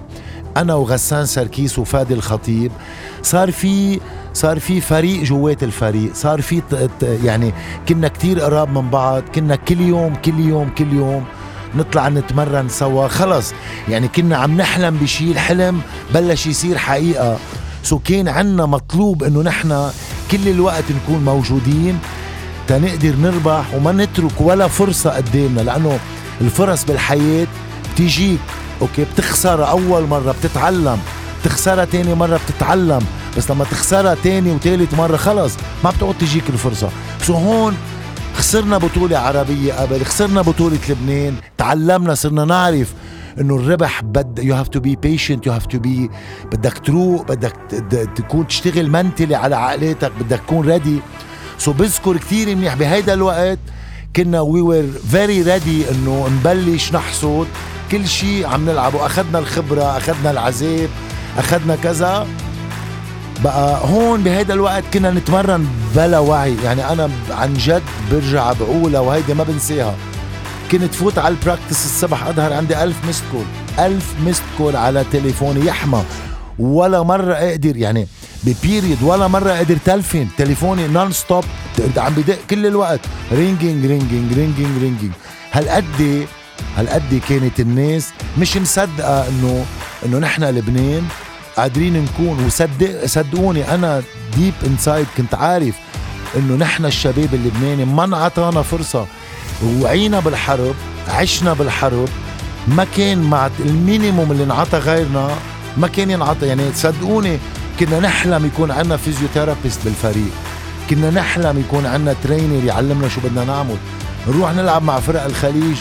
أنا 0.58 0.74
وغسان 0.74 1.26
سركيس 1.26 1.80
وفادي 1.80 2.14
الخطيب 2.14 2.72
صار 3.24 3.52
في 3.52 4.00
صار 4.34 4.60
في 4.60 4.82
فريق 4.82 5.24
جوات 5.24 5.64
الفريق 5.64 6.14
صار 6.14 6.42
في 6.42 6.62
يعني 7.24 7.54
كنا 7.90 8.08
كتير 8.08 8.40
قراب 8.40 8.78
من 8.78 8.90
بعض 8.90 9.24
كنا 9.36 9.56
كل 9.56 9.82
يوم 9.82 10.16
كل 10.16 10.40
يوم 10.40 10.70
كل 10.78 10.94
يوم 10.94 11.26
نطلع 11.76 12.10
نتمرن 12.10 12.70
سوا 12.70 13.08
خلص. 13.08 13.54
يعني 13.90 14.08
كنا 14.08 14.38
عم 14.38 14.58
نحلم 14.58 14.98
بشيء 14.98 15.32
الحلم 15.32 15.82
بلش 16.14 16.48
يصير 16.48 16.78
حقيقة. 16.78 17.38
so 17.84 18.00
كان 18.00 18.28
عنا 18.28 18.66
مطلوب 18.66 19.24
إنه 19.24 19.42
نحن 19.42 19.90
كل 20.32 20.48
الوقت 20.48 20.84
نكون 20.92 21.26
موجودين 21.26 22.00
تنقدر 22.68 23.16
نربح 23.16 23.74
وما 23.76 23.92
نترك 23.92 24.42
ولا 24.42 24.68
فرصة 24.68 25.10
قدامنا 25.10 25.62
لأنه 25.62 26.00
الفرص 26.42 26.84
بالحياة 26.86 27.48
بتيجيك. 27.94 28.40
okay 28.82 29.06
بتخسرها 29.14 29.66
أول 29.66 30.08
مرة 30.08 30.36
بتتعلم 30.44 31.00
تخسرها 31.44 31.86
تاني 31.86 32.16
مرة 32.16 32.40
بتتعلم. 32.48 33.02
بس 33.38 33.52
لما 33.52 33.64
تخسرها 33.64 34.16
تاني 34.24 34.52
وتالت 34.52 34.94
مرة 34.94 35.18
خلص 35.18 35.54
ما 35.84 35.90
بتقعد 35.90 36.18
تجيك 36.18 36.50
الفرصة. 36.50 36.90
so 37.22 37.34
هون 37.34 37.78
خسرنا 38.36 38.78
بطولة 38.78 39.18
عربية 39.18 39.74
قبل 39.74 40.06
خسرنا 40.06 40.42
بطولة 40.42 40.78
لبنان 40.90 41.36
تعلمنا 41.58 42.16
صرنا 42.16 42.46
نعرف 42.46 42.94
إنه 43.40 43.56
الربح 43.56 44.02
بد 44.04 44.40
you 44.44 44.56
have 44.56 44.68
to 44.68 44.80
be 44.80 44.96
patient 44.96 45.48
you 45.48 45.54
have 45.54 45.66
to 45.66 45.80
be 45.80 46.10
بدك 46.52 46.78
تروق 46.78 47.28
بدك 47.28 47.54
تكون 48.16 48.48
تشتغل 48.48 48.90
mentally 48.90 49.36
على 49.36 49.56
عقلاتك 49.56 50.12
بدك 50.20 50.40
تكون 50.40 50.70
ready 50.70 51.00
so 51.58 51.72
بذكر 51.74 52.18
كثير 52.18 52.56
منيح 52.56 52.76
بهيدا 52.76 53.14
الوقت 53.14 53.60
كنا 54.16 54.42
we 54.42 54.62
were 54.62 54.90
very 55.12 55.42
ready 55.42 55.90
إنه 55.92 56.30
نبلش 56.30 56.94
نحصد 56.94 57.48
كل 57.92 58.08
شيء 58.08 58.48
عم 58.48 58.66
نلعبه. 58.66 59.06
أخذنا 59.06 59.40
الخبرة 59.40 59.98
أخذنا 59.98 60.32
العذاب 60.32 60.90
أخذنا 61.38 61.76
كذا. 61.76 62.28
بقى 63.44 63.82
هون 63.90 64.24
بهيدا 64.24 64.54
الوقت 64.54 64.84
كنا 64.94 65.12
نتمرن 65.12 65.68
بلا 65.96 66.20
وعي. 66.20 66.56
يعني 66.64 66.90
أنا 66.90 67.10
عن 67.32 67.54
جد 67.54 67.84
برجع 68.12 68.54
بقولها 68.54 69.00
وهيدي 69.00 69.34
ما 69.34 69.44
بنساها 69.44 69.96
كنت 70.72 70.96
فوت 70.96 71.18
على 71.18 71.34
ال 71.34 71.39
practice 71.39 71.86
الصبح 71.86 72.24
أظهر 72.24 72.54
عندي 72.54 72.84
ألف 72.84 72.96
missed 73.10 73.24
call 73.32 73.46
ألف 73.80 74.14
missed 74.26 74.44
call 74.58 74.76
على 74.76 75.06
تليفوني 75.12 75.66
يحمى. 75.66 76.04
ولا 76.60 77.04
مرة 77.04 77.34
أقدر 77.34 77.78
يعني 77.78 78.08
ب 78.44 78.52
period 78.52 79.04
ولا 79.04 79.28
مرة 79.28 79.52
قدر 79.52 79.78
تلفن. 79.86 80.28
تليفوني 80.38 80.88
non-stop 80.88 81.44
عم 81.98 82.14
بدق 82.14 82.38
كل 82.50 82.66
الوقت. 82.66 83.00
ringing 83.32 83.86
ringing 83.86 84.34
ringing 84.34 84.82
ringing 84.82 85.12
هالقد 85.52 86.28
هالقد 86.78 87.22
كانت 87.30 87.60
الناس 87.60 88.10
مش 88.38 88.58
مصدقة 88.58 89.28
إنه 89.28 89.66
إنه 90.06 90.20
نحن 90.20 90.44
لبنان 90.44 91.04
قادرين 91.60 92.04
نكون. 92.04 92.46
وصدق 92.46 93.06
صدقوني 93.06 93.74
أنا 93.74 94.02
deep 94.38 94.54
inside 94.68 95.06
كنت 95.18 95.36
عارف 95.36 95.76
إنه 96.38 96.56
نحن 96.56 96.86
الشباب 96.86 97.34
اللبناني 97.34 97.86
ما 97.86 98.04
انعطانا 98.04 98.62
فرصة. 98.62 99.06
وعينا 99.64 100.20
بالحرب 100.20 100.76
عشنا 101.08 101.54
بالحرب. 101.54 102.10
ما 102.68 102.86
كان 102.98 103.22
مع 103.22 103.50
ال 103.60 103.69
minimum 103.69 104.32
اللي 104.32 104.44
انعطى 104.44 104.78
غيرنا 104.78 105.36
ما 105.78 105.88
كان 105.88 106.12
ينعطى. 106.12 106.46
يعني 106.46 106.74
صدقوني 106.74 107.40
كنا 107.80 108.00
نحلم 108.00 108.46
يكون 108.46 108.72
عندنا 108.72 108.98
physiotherapist 108.98 109.80
بالفريق. 109.86 110.32
كنا 110.90 111.10
نحلم 111.10 111.60
يكون 111.60 111.86
عندنا 111.86 112.16
trainer 112.24 112.66
يعلمنا 112.66 113.10
شو 113.10 113.22
بدنا 113.22 113.44
نعمل. 113.46 113.76
نروح 114.28 114.54
نلعب 114.54 114.84
مع 114.84 115.00
فرق 115.00 115.26
الخليج. 115.26 115.78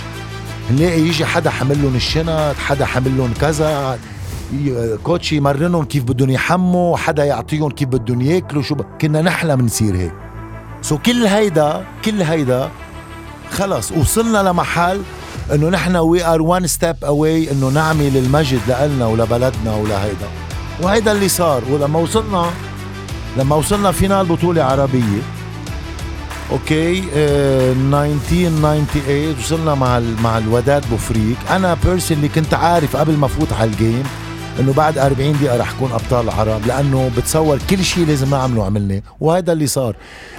نلاقي 0.70 1.00
يجي 1.00 1.26
حدا 1.26 1.50
حمل 1.50 1.82
لهم 1.82 1.96
الشنط 1.96 2.56
حدا 2.66 2.86
حمل 2.86 3.18
لهم 3.18 3.34
كذا. 3.40 3.98
coach 5.04 5.32
يمرنهم 5.32 5.84
كيف 5.84 6.04
بدهم 6.04 6.30
يحموا 6.30 6.96
حدا 6.96 7.24
يعطيهم 7.24 7.70
كيف 7.70 7.88
بدهم 7.88 8.20
ياكلوا 8.20 8.62
شو 8.62 8.74
ب... 8.74 8.82
كنا 9.00 9.22
نحلم 9.22 9.60
نصير 9.60 9.96
هيك. 9.96 10.12
so 10.82 10.98
كل 10.98 11.26
هيدا 11.26 11.84
كل 12.04 12.22
هيدا 12.22 12.70
خلص 13.50 13.92
وصلنا 13.92 14.38
لمحل 14.48 15.02
إنه 15.54 15.68
نحن 15.68 15.96
we 15.96 16.24
are 16.24 16.42
one 16.42 16.66
step 16.66 16.96
away 17.04 17.52
إنه 17.52 17.68
نعمل 17.68 18.16
المجد 18.16 18.76
لنا 18.80 19.06
ولبلدنا 19.06 19.74
ولهيدا 19.74 20.28
وهيدا 20.82 21.12
اللي 21.12 21.28
صار 21.28 21.62
ولما 21.70 21.98
وصلنا 21.98 22.46
لما 23.36 23.56
وصلنا 23.56 23.92
finale 23.92 24.26
بطولة 24.26 24.62
عربية 24.64 25.22
okay 26.50 27.04
آه 27.14 27.72
1998 27.72 29.34
وصلنا 29.38 29.74
مع 29.74 30.00
مع 30.22 30.38
الوداد 30.38 30.84
بوفريك. 30.90 31.36
أنا 31.50 31.76
personally 31.84 32.28
كنت 32.28 32.54
عارف 32.54 32.96
قبل 32.96 33.16
ما 33.16 33.26
فوت 33.28 33.52
على 33.52 33.70
ال 33.70 33.77
game 33.77 34.02
إنه 34.60 34.72
بعد 34.72 34.98
40 34.98 35.32
دقيقة 35.32 35.56
رح 35.56 35.72
كون 35.72 35.92
أبطال 35.92 36.24
العرب 36.28 36.66
لأنه 36.66 37.10
بتصور 37.16 37.58
كل 37.70 37.84
شيء 37.84 38.06
لازم 38.06 38.30
نعمله 38.30 38.64
عملناه 38.66 39.02
وهذا 39.20 39.52
اللي 39.52 39.66
صار. 39.66 39.94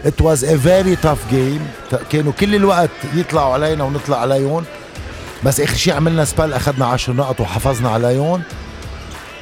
it 0.05 0.21
was 0.21 0.45
a 0.45 0.57
very 0.57 0.95
tough 0.95 1.17
game 1.31 1.67
كانوا 2.11 2.31
كل 2.31 2.55
الوقت 2.55 2.89
يطلعوا 3.13 3.53
علينا 3.53 3.83
ونطلع 3.83 4.17
عليهم. 4.21 4.63
بس 5.43 5.59
آخر 5.59 5.75
شيء 5.75 5.93
عملنا 5.93 6.25
split 6.25 6.53
أخذنا 6.53 6.85
10 6.85 7.13
نقط 7.13 7.39
وحافظنا 7.39 7.89
عليهم. 7.89 8.41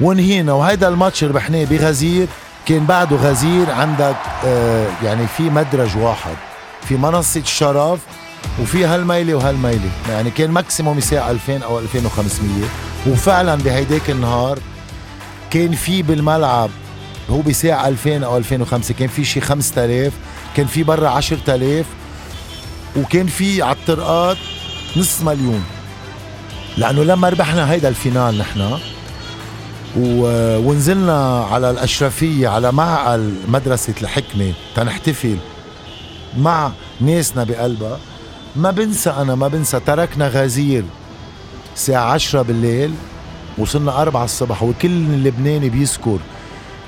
ونهينا 0.02 0.54
وهيدا 0.54 0.88
الماتش 0.88 1.24
ربحناه 1.24 1.66
بغزير 1.66 2.28
كان 2.66 2.86
بعده 2.86 3.16
غزير 3.16 3.72
عندك 3.72 4.16
آه 4.46 4.88
يعني 5.04 5.28
في 5.38 5.44
مدرج 5.44 5.98
واحد. 5.98 6.36
في 6.88 6.96
منصة 6.98 7.40
الشرف 7.40 8.00
وفي 8.62 8.86
هالميلة 8.86 9.34
وهالميلة. 9.36 9.90
يعني 10.10 10.32
كان 10.32 10.52
maximum 10.52 10.98
يساع 10.98 11.32
2000 11.32 11.64
أو 11.64 11.80
2500 11.80 12.66
وفعلا 13.08 13.56
بهيداك 13.56 14.10
النهار 14.10 14.60
كان 15.52 15.72
في 15.72 16.02
بالملعب 16.02 16.70
هو 17.30 17.42
بساع 17.42 17.88
2000 17.88 18.24
أو 18.24 18.38
2500 18.38 18.94
كان 18.94 19.08
في 19.08 19.26
شي 19.26 19.42
5000 19.42 20.14
كان 20.56 20.66
في 20.66 20.84
برا 20.84 21.10
10000 21.10 21.86
وكان 22.98 23.28
في 23.28 23.62
على 23.62 23.76
الطرقات 23.76 24.38
نص 24.98 25.22
مليون. 25.22 25.64
لأنه 26.78 27.04
لما 27.04 27.30
ربحنا 27.30 27.72
هيدا 27.72 27.90
ال 27.90 27.97
finale 27.97 28.38
نحن 28.38 28.80
ونزلنا 29.98 31.44
على 31.52 31.72
الأشرفية 31.72 32.48
على 32.48 32.72
معقل 32.72 33.34
مدرسة 33.48 33.94
الحكمة 34.02 34.54
تنحتفل 34.76 35.38
مع 36.38 36.72
ناسنا 37.02 37.44
بقلبها. 37.44 38.00
ما 38.58 38.72
بنسى 38.72 39.10
أنا 39.10 39.36
ما 39.36 39.48
بنسى. 39.48 39.80
تركنا 39.80 40.28
غزير 40.28 40.84
الساعة 41.76 42.12
عشرة 42.12 42.42
بالليل 42.42 42.92
وصلنا 43.58 44.02
أربعة 44.02 44.24
الصبح 44.24 44.64
وكل 44.64 45.24
لبناني 45.24 45.70
بيذكر. 45.70 46.18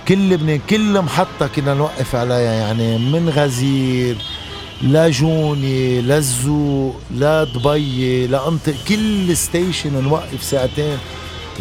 كل 0.07 0.29
لبنان 0.29 0.59
كل 0.69 1.01
محطة 1.01 1.47
كنا 1.55 1.73
نوقف 1.73 2.15
عليها 2.15 2.53
يعني 2.53 2.97
من 2.97 3.29
غزير 3.29 4.17
لجوني 4.81 6.01
للزوق 6.01 6.95
لدبي 7.11 8.27
لأنطق 8.27 8.75
كل 8.88 9.38
ستيشن 9.38 10.03
نوقف 10.03 10.43
ساعتين. 10.43 10.97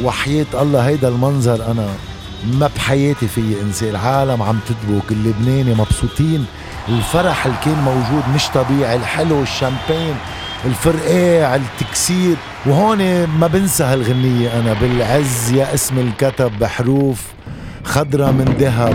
وحياة 0.03 0.47
الله 0.55 0.81
هيدا 0.81 1.09
المنظر 1.09 1.71
أنا 1.71 1.89
ما 2.53 2.71
بحياتي 2.77 3.29
في 3.29 3.41
انسى 3.63 3.91
العالم 3.91 4.43
عم 4.43 4.59
تدبك 4.69 5.13
اللبناني 5.13 5.75
مبسوطين. 5.75 6.47
الفرح 6.89 7.47
اللي 7.47 7.59
كان 7.65 7.75
موجود 7.75 8.23
مش 8.35 8.49
طبيعي 8.49 8.97
الحلو 8.97 9.43
الشامبين 9.43 10.15
الفرقاع 10.65 11.55
التكسير. 11.57 12.37
وهون 12.67 13.25
ما 13.25 13.47
بنسى 13.47 13.85
هالغنية 13.85 14.61
أنا 14.61 14.73
بالعز 14.73 15.53
يا 15.53 15.75
اسم 15.75 15.99
الكتب 15.99 16.59
بحروف 16.59 17.23
خضرة 17.85 18.31
من 18.31 18.57
ذهب. 18.59 18.95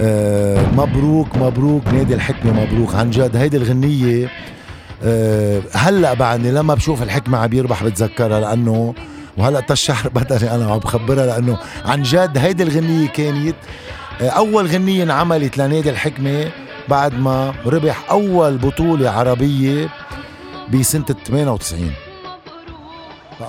آه 0.00 0.66
مبروك 0.76 1.36
مبروك 1.36 1.88
نادي 1.88 2.14
الحكمة 2.14 2.52
مبروك. 2.52 2.94
عن 2.94 3.10
جد 3.10 3.36
هيدي 3.36 3.56
الغنية 3.56 4.30
آه 5.04 5.62
هلأ 5.72 6.14
بعدني 6.14 6.50
لما 6.50 6.74
بشوف 6.74 7.02
الحكمة 7.02 7.38
عم 7.38 7.52
يربح 7.52 7.84
بتذكرها 7.84 8.40
لأنه 8.40 8.94
وهلأ 9.36 9.62
الشحرقدني 9.70 10.54
أنا 10.54 10.70
عم 10.72 10.78
بخبرها 10.78 11.26
لأنه 11.26 11.58
عن 11.84 12.02
جد 12.02 12.38
هيدي 12.38 12.62
الغنية 12.62 13.08
كانت 13.08 13.56
آه، 14.20 14.28
أول 14.28 14.66
غنية 14.66 15.02
انعملت 15.02 15.58
لنادي 15.58 15.90
الحكمة. 15.90 16.50
بعد 16.88 17.14
ما 17.14 17.54
ربح 17.66 18.10
أول 18.10 18.56
بطولة 18.58 19.10
عربية 19.10 19.88
بسنة 20.74 21.04
98 21.26 21.92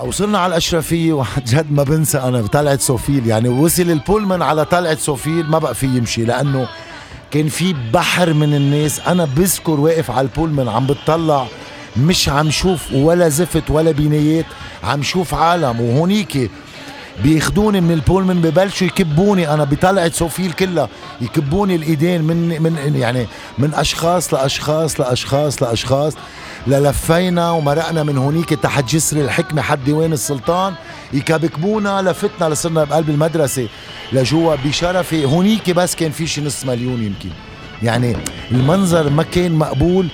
وصلنا 0.04 0.40
على 0.40 0.50
الأشرفية 0.52 1.14
وعن 1.14 1.42
جد 1.48 1.72
ما 1.72 1.84
بنسى 1.84 2.18
أنا 2.18 2.42
بطلعة 2.42 2.82
سوفيل. 2.82 3.28
يعني 3.28 3.50
وصل 3.50 3.82
البولمان 3.84 4.42
على 4.42 4.66
طلعة 4.66 5.00
سوفيل 5.00 5.46
ما 5.46 5.60
بقى 5.60 5.76
في 5.76 5.86
يمشي 5.86 6.26
لأنه 6.26 6.68
كان 7.32 7.48
في 7.48 7.76
بحر 7.94 8.34
من 8.34 8.54
الناس. 8.54 9.00
أنا 9.08 9.26
بذكر 9.26 9.80
واقف 9.80 10.12
على 10.12 10.22
البولمان 10.28 10.68
عم 10.68 10.88
بتطلع 10.88 11.48
مش 11.98 12.30
عم 12.30 12.50
شوف 12.52 12.94
ولا 12.94 13.30
زفت 13.30 13.64
ولا 13.70 13.92
بنايات 13.92 14.46
عم 14.84 15.04
شوف 15.04 15.34
عالم. 15.34 15.82
وهونيك 15.82 16.52
بياخدوني 17.24 17.82
من 17.82 17.92
البولمن 17.92 18.42
ببلشوا 18.42 18.88
يكبوني. 18.88 19.54
أنا 19.54 19.64
بطلعت 19.64 20.14
سوفيل 20.14 20.52
كلها 20.52 20.90
يكبوني 21.22 21.76
الإيدين 21.76 22.22
من 22.22 22.62
من 22.62 22.96
يعني 22.96 23.28
من 23.58 23.74
أشخاص 23.74 24.34
لأشخاص 24.34 25.00
لأشخاص 25.00 25.64
لأشخاص. 25.64 26.14
للفينا 26.68 27.52
ومرقنا 27.52 28.04
من 28.04 28.18
هونيك 28.18 28.50
تحت 28.50 28.90
جسر 28.90 29.18
الحكمة 29.18 29.62
حد 29.62 29.84
ديوان 29.84 30.14
السلطان. 30.14 30.74
يكبكبونا 31.14 32.02
لفتنا 32.02 32.50
لصرنا 32.50 32.84
بقلب 32.84 33.10
المدرسة 33.10 33.68
لجوا 34.14 34.56
بشرفي. 34.66 35.26
هونيك 35.26 35.72
بس 35.72 35.96
كان 35.96 36.12
في 36.12 36.28
شي 36.28 36.42
نص 36.42 36.66
مليون 36.66 37.04
يمكن. 37.04 37.30
يعني 37.84 38.16
المنظر 38.52 39.10
ما 39.10 39.24
كان 39.24 39.52
مقبول 39.52 40.08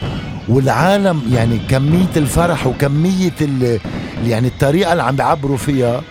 والعالم 0.48 1.22
يعني 1.32 1.60
كمية 1.70 2.12
الفرح 2.18 2.68
وكمية 2.68 3.32
يعني 4.26 4.48
الطريقة 4.48 4.92
اللي 4.92 5.04
عم 5.04 5.16
بيعبروا 5.16 5.58
فيها 5.58 6.02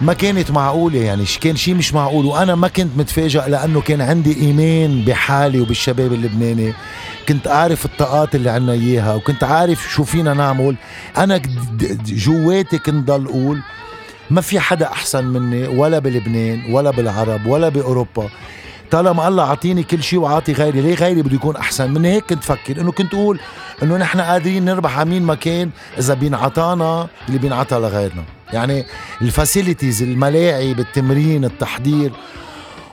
ما 0.00 0.12
كانت 0.12 0.50
معقولة 0.50 0.98
يعني 0.98 1.24
كان 1.40 1.56
شيء 1.56 1.74
مش 1.74 1.94
معقول. 1.94 2.26
وأنا 2.26 2.54
ما 2.54 2.68
كنت 2.68 2.96
متفاجئ 2.96 3.48
لأنه 3.48 3.80
كان 3.80 4.00
عندي 4.00 4.40
إيمان 4.40 5.04
بحالي 5.04 5.60
وبالشباب 5.60 6.12
اللبناني. 6.12 6.72
كنت 7.28 7.46
أعرف 7.46 7.84
الطاقات 7.84 8.34
اللي 8.34 8.50
عنا 8.50 8.72
إياها 8.72 9.14
وكنت 9.14 9.44
عارف 9.44 9.90
شو 9.92 10.04
فينا 10.04 10.34
نعمل. 10.34 10.76
أنا 11.16 11.42
جواتي 12.06 12.78
كنت 12.78 13.08
ضل 13.08 13.26
أقول 13.26 13.60
ما 14.30 14.40
في 14.40 14.60
حدا 14.60 14.86
أحسن 14.86 15.24
مني 15.24 15.68
ولا 15.68 15.98
بلبنان 15.98 16.72
ولا 16.72 16.90
بالعرب 16.90 17.46
ولا 17.46 17.68
بأوروبا. 17.68 18.30
طالما 18.90 19.28
الله 19.28 19.42
عطيني 19.42 19.82
كل 19.82 20.02
شيء 20.02 20.18
وعاطي 20.18 20.52
غيري 20.52 20.80
ليه 20.80 20.94
غيري 20.94 21.22
بده 21.22 21.34
يكون 21.34 21.56
أحسن؟ 21.56 21.90
من 21.90 22.04
هيك 22.04 22.24
كنت 22.24 22.44
فكر 22.44 22.80
إنه 22.80 22.92
كنت 22.92 23.14
أقول 23.14 23.40
إنه 23.82 23.96
نحن 23.96 24.20
قادرين 24.20 24.64
نربح 24.64 24.98
على 24.98 25.10
مين 25.10 25.22
مكان 25.22 25.70
إذا 25.98 26.14
بينعطانا 26.14 27.08
اللي 27.28 27.38
بينعطى 27.38 27.76
لغيرنا. 27.76 28.24
يعني 28.52 28.84
ال 29.22 29.29
facilities 29.29 30.02
الملاعب 30.02 30.80
التمرين 30.80 31.44
التحضير 31.44 32.12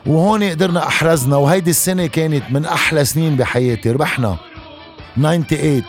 وهون 0.05 0.43
قدرنا 0.43 0.87
أحرزنا. 0.87 1.35
وهيدي 1.35 1.69
السنة 1.69 2.05
كانت 2.05 2.43
من 2.49 2.65
أحلى 2.65 3.05
سنين 3.05 3.35
بحياتي. 3.35 3.91
ربحنا 3.91 4.37
98 5.15 5.83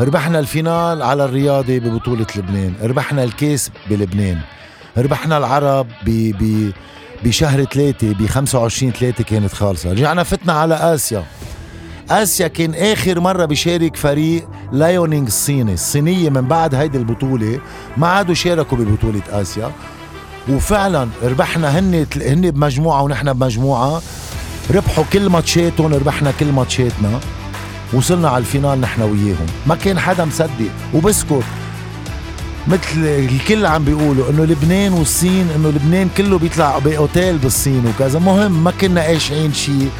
ربحنا 0.00 0.38
ال 0.38 0.47
finale 0.47 1.02
على 1.02 1.24
الرياضي 1.24 1.80
ببطولة 1.80 2.26
لبنان 2.36 2.74
ربحنا 2.82 3.24
الكاس 3.24 3.70
بلبنان 3.90 4.38
ربحنا 4.98 5.38
العرب 5.38 5.86
ب 6.06 6.32
ب 6.40 6.72
بشهر 7.24 7.64
ثلاثة 7.64 8.12
ب 8.12 8.26
25 8.26 8.92
ثلاثة 8.92 9.24
كانت 9.24 9.52
خالصة. 9.52 9.90
رجعنا 9.92 10.22
فتنا 10.22 10.52
على 10.52 10.74
آسيا. 10.74 11.24
آسيا 12.10 12.48
كان 12.48 12.74
آخر 12.74 13.20
مرة 13.20 13.44
بيشارك 13.44 13.96
فريق 13.96 14.48
لايونينغ 14.72 15.26
الصيني 15.26 15.74
الصينية 15.74 16.30
من 16.30 16.40
بعد 16.40 16.74
هيدي 16.74 16.98
البطولة 16.98 17.60
ما 17.96 18.06
عادوا 18.06 18.34
شاركوا 18.34 18.78
ببطولة 18.78 19.22
آسيا. 19.30 19.72
وفعلا 20.48 21.08
ربحنا 21.22 21.78
هن 21.78 22.06
هن 22.16 22.50
بمجموعة 22.50 23.02
ونحن 23.02 23.32
بمجموعة. 23.32 24.02
ربحوا 24.70 25.04
كل 25.12 25.28
matchات 25.28 25.77
هم 25.77 25.94
ربحنا 25.94 26.32
كل 26.40 26.52
matchات 26.52 27.03
نا. 27.03 27.20
وصلنا 27.92 28.28
على 28.28 28.38
ال 28.38 28.44
finale 28.44 28.80
نحن 28.80 29.02
وياهم. 29.02 29.46
ما 29.66 29.74
كان 29.74 29.98
حدا 29.98 30.24
مصدق. 30.24 30.70
وبسكت 30.94 31.42
مثل 32.68 33.04
الكل 33.04 33.66
عم 33.66 33.84
بيقولوا 33.84 34.30
إنه 34.30 34.44
لبنان 34.44 34.92
والصين 34.92 35.48
إنه 35.56 35.68
لبنان 35.68 36.08
كله 36.16 36.38
بيطلع 36.38 36.78
بأوتيل 36.78 37.38
بالصين 37.38 37.82
وكذا. 37.86 38.18
مهم 38.18 38.64
ما 38.64 38.70
كنا 38.70 39.00
قاشعين 39.02 39.52
شيء 39.52 39.90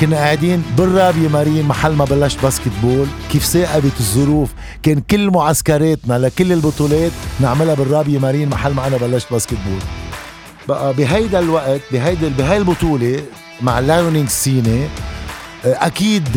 كنا 0.00 0.16
قاعدين 0.16 0.62
بالرابية 0.76 1.28
مارين 1.28 1.64
محل 1.64 1.92
ما 1.92 2.04
بلشت 2.04 2.42
basketball 2.42 3.06
كيف 3.32 3.44
تصاقبت 3.44 3.92
الظروف؟ 4.00 4.50
كان 4.82 5.00
كل 5.10 5.30
معسكراتنا 5.30 6.18
لكل 6.18 6.52
البطولات 6.52 7.12
نعملها 7.40 7.74
بالرابية 7.74 8.18
مارين 8.18 8.48
محل 8.48 8.72
ما 8.72 8.86
أنا 8.86 8.96
بلشت 8.96 9.26
basketball 9.30 9.80
بقى 10.68 10.94
بهيدا 10.94 11.38
الوقت 11.38 11.80
بهيدا 11.92 12.28
بهاي 12.28 12.56
البطولة 12.56 13.20
مع 13.62 13.78
لايونينج 13.80 14.26
الصيني 14.26 14.86
أكيد 15.64 16.28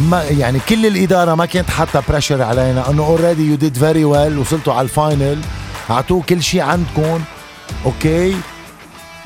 ما 0.00 0.22
يعني 0.22 0.60
كل 0.68 0.86
الإدارة 0.86 1.34
ما 1.34 1.46
كانت 1.46 1.70
حاطة 1.70 2.02
pressure 2.08 2.42
علينا 2.42 2.90
إنه 2.90 3.04
already 3.04 3.46
you 3.50 3.54
did 3.56 3.76
very 3.76 4.04
well 4.04 4.38
وصلتوا 4.38 4.72
على 4.74 4.84
ال 4.84 4.93
final 4.93 5.38
أعطوه 5.90 6.22
كل 6.22 6.42
شيء 6.42 6.60
عندكم 6.60 7.20
okay؟ 7.86 8.36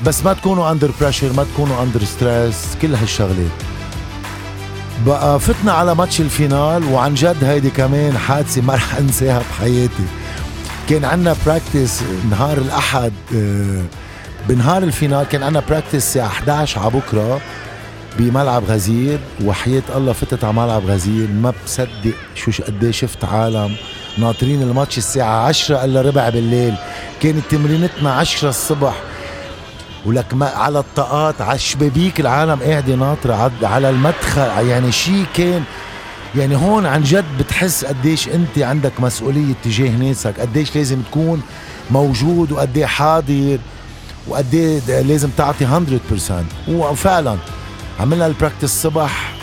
بس 0.01 0.23
ما 0.25 0.33
تكونوا 0.33 0.71
under 0.71 0.91
pressure 1.01 1.33
ما 1.33 1.43
تكونوا 1.43 1.83
under 1.83 2.03
stress 2.03 2.55
كل 2.81 2.95
هالشغلات. 2.95 3.51
بقى 5.05 5.39
فتنا 5.39 5.71
على 5.71 5.95
match 5.95 6.21
ال 6.21 6.30
finale 6.30 6.83
وعن 6.91 7.13
جد 7.13 7.43
هيدي 7.43 7.69
كمان 7.69 8.17
حادثة 8.17 8.61
ما 8.61 8.75
رح 8.75 8.95
أنساها 8.95 9.39
بحياتي. 9.39 10.03
كان 10.89 11.05
عندنا 11.05 11.35
practice 11.45 12.01
نهار 12.29 12.57
الأحد 12.57 13.13
آه، 13.35 13.81
بنهار 14.49 14.83
ال 14.83 14.89
finale 14.89 15.23
كان 15.23 15.43
عندنا 15.43 15.63
practice 15.69 15.95
الساعة 15.95 16.27
11 16.27 16.79
على 16.81 16.89
بكرة. 16.89 17.41
بملعب 18.19 18.63
غزير 18.63 19.19
وحياة 19.45 19.83
الله 19.95 20.13
فتت 20.13 20.43
على 20.43 20.53
ملعب 20.53 20.85
غزير. 20.85 21.27
ما 21.27 21.53
بصدق 21.65 22.13
شو 22.35 22.63
قد 22.63 22.91
شفت 22.91 23.25
عالم. 23.25 23.75
ناطرين 24.17 24.61
الماتش 24.61 24.97
الساعة 24.97 25.47
10 25.47 25.83
إلا 25.83 26.01
ربع 26.01 26.29
بالليل. 26.29 26.75
كانت 27.21 27.43
تمرينتنا 27.49 28.13
10 28.13 28.49
الصبح. 28.49 28.93
ولك 30.05 30.33
ما 30.33 30.45
على 30.45 30.79
الطاقات 30.79 31.41
على 31.41 31.55
الشبابيك 31.55 32.19
العالم 32.19 32.59
قاعدة 32.63 32.95
ناطرة 32.95 33.51
على 33.63 33.89
المدخل. 33.89 34.67
يعني 34.67 34.91
شيء 34.91 35.25
كان 35.33 35.63
يعني 36.35 36.55
هون 36.55 36.85
عن 36.85 37.03
جد 37.03 37.25
بتحس 37.39 37.85
قديش 37.85 38.27
أنت 38.27 38.57
عندك 38.57 38.91
مسؤولية 38.99 39.53
تجاه 39.63 39.89
ناسك. 39.89 40.39
قديش 40.39 40.75
لازم 40.75 41.01
تكون 41.01 41.41
موجود 41.91 42.51
وقد 42.51 42.83
حاضر 42.83 43.57
وقد 44.27 44.81
لازم 44.87 45.29
تعطي 45.37 45.65
100% 45.65 46.69
وفعلا 46.69 47.37
عملنا 47.99 48.27
ال 48.27 48.31
practice 48.31 48.63
الصبح 48.63 49.33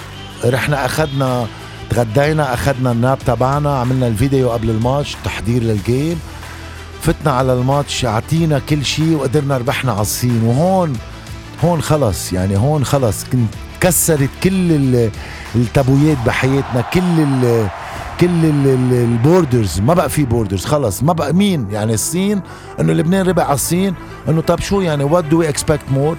رحنا 0.44 0.86
أخذنا 0.86 1.46
تغدينا 1.90 2.54
أخذنا 2.54 2.92
ال 2.92 2.99
nap 2.99 3.18
تبعنا 3.26 3.78
عملنا 3.78 4.06
الفيديو 4.06 4.50
قبل 4.50 4.70
الماتش 4.70 5.16
تحضير 5.24 5.62
لل 5.62 5.79
game. 5.79 6.20
فتنا 7.02 7.32
على 7.32 7.52
الماتش 7.52 8.04
أعطينا 8.04 8.58
كل 8.58 8.84
شيء 8.84 9.16
وقدرنا 9.16 9.58
ربحنا 9.58 9.92
على 9.92 10.00
الصين. 10.00 10.42
وهون 10.44 10.92
هون 11.64 11.82
خلص 11.82 12.32
يعني 12.32 12.56
هون 12.56 12.84
خلص. 12.84 13.24
كنت 13.24 13.54
كسرت 13.80 14.30
كل 14.44 15.08
ال 15.54 15.62
tabooيات 15.62 16.16
بحياتنا 16.26 16.80
كل 16.80 17.00
ال 17.20 17.68
كل 18.20 18.44
ال 18.92 19.02
borders. 19.02 19.80
ما 19.80 19.94
بقى 19.94 20.08
في 20.10 20.24
borders 20.24 20.64
خلص. 20.64 21.02
ما 21.02 21.12
بقى 21.12 21.32
مين؟ 21.32 21.70
يعني 21.70 21.94
الصين 21.94 22.40
إنه 22.80 22.92
لبنان 22.92 23.26
تربع 23.26 23.44
على 23.44 23.54
الصين 23.54 23.94
إنه 24.28 24.40
طب 24.40 24.60
شو 24.60 24.80
يعني 24.80 25.04
what 25.04 25.24
do 25.24 25.38
we 25.38 25.48
expect 25.48 25.84
more 25.92 26.16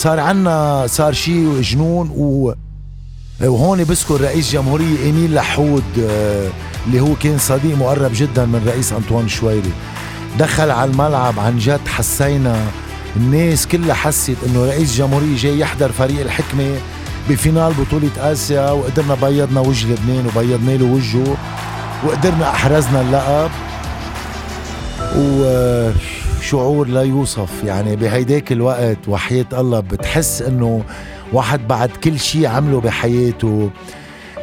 صار 0.00 0.20
عنا 0.20 0.86
صار 0.86 1.12
شيء 1.12 1.60
جنون 1.60 2.10
و 2.16 2.54
وهون 3.40 3.84
بذكر 3.84 4.20
رئيس 4.20 4.52
جمهورية 4.52 4.98
إيميل 5.04 5.34
لحود 5.34 5.82
آه، 6.00 6.48
اللي 6.86 7.00
هو 7.00 7.14
كان 7.14 7.38
صديق 7.38 7.76
مقرب 7.76 8.10
جدا 8.14 8.44
من 8.46 8.62
رئيس 8.66 8.92
أنطوان 8.92 9.28
شويري 9.28 9.72
دخل 10.38 10.70
على 10.70 10.90
الملعب 10.90 11.40
عن 11.40 11.58
جد 11.58 11.88
حسينا 11.88 12.66
الناس 13.16 13.66
كلها 13.66 13.94
حست 13.94 14.36
إنه 14.46 14.64
رئيس 14.64 14.96
جمهورية 14.96 15.36
جاي 15.36 15.58
يحضر 15.58 15.92
فريق 15.92 16.20
الحكمة 16.20 16.76
بفينال 17.30 17.72
بطولة 17.72 18.32
آسيا 18.32 18.70
وقدرنا 18.70 19.14
بيضنا 19.14 19.60
وجه 19.60 19.92
لبنان 19.92 20.26
وبيضنا 20.26 20.70
له 20.70 20.84
وجهه 20.84 21.36
وقدرنا 22.06 22.50
أحرزنا 22.50 23.00
اللقب. 23.00 23.50
و 25.16 25.44
شعور 26.42 26.88
لا 26.88 27.02
يوصف. 27.02 27.64
يعني 27.64 27.96
بهيداك 27.96 28.52
الوقت 28.52 29.08
وحياة 29.08 29.46
الله 29.52 29.80
بتحس 29.80 30.42
إنه 30.42 30.82
واحد 31.32 31.68
بعد 31.68 31.88
كل 31.88 32.18
شيء 32.18 32.46
عمله 32.46 32.80
بحياته 32.80 33.70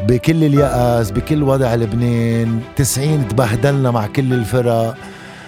بكل 0.07 0.43
اليأس 0.43 1.11
بكل 1.11 1.43
وضع 1.43 1.75
لبنان 1.75 2.59
تسعين 2.75 3.27
تبهدلنا 3.27 3.91
مع 3.91 4.07
كل 4.07 4.33
الفرق 4.33 4.95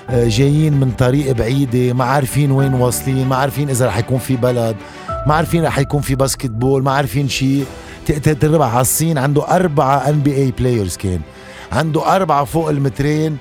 آه، 0.10 0.28
جايين 0.28 0.74
من 0.74 0.92
طريق 0.92 1.32
بعيدة 1.32 1.94
ما 1.94 2.04
عارفين 2.04 2.52
وين 2.52 2.74
واصلين 2.74 3.28
ما 3.28 3.36
عارفين 3.36 3.70
إذا 3.70 3.86
رح 3.88 3.98
يكون 3.98 4.18
في 4.18 4.36
بلد 4.36 4.76
ما 5.28 5.34
عارفين 5.36 5.66
رح 5.66 5.80
يكون 5.80 6.02
في 6.02 6.16
باسكت 6.16 6.50
بول 6.50 6.84
ما 6.84 6.92
عارفين 6.92 7.30
شيء 7.30 7.66
تربع 8.42 8.66
على 8.66 8.82
الصين 8.82 9.18
عنده 9.18 9.56
أربعة 9.56 10.10
NBA 10.10 10.36
players 10.36 10.98
كان. 10.98 11.20
عنده 11.72 12.16
أربعة 12.16 12.44
فوق 12.44 12.70
المترين. 12.70 13.38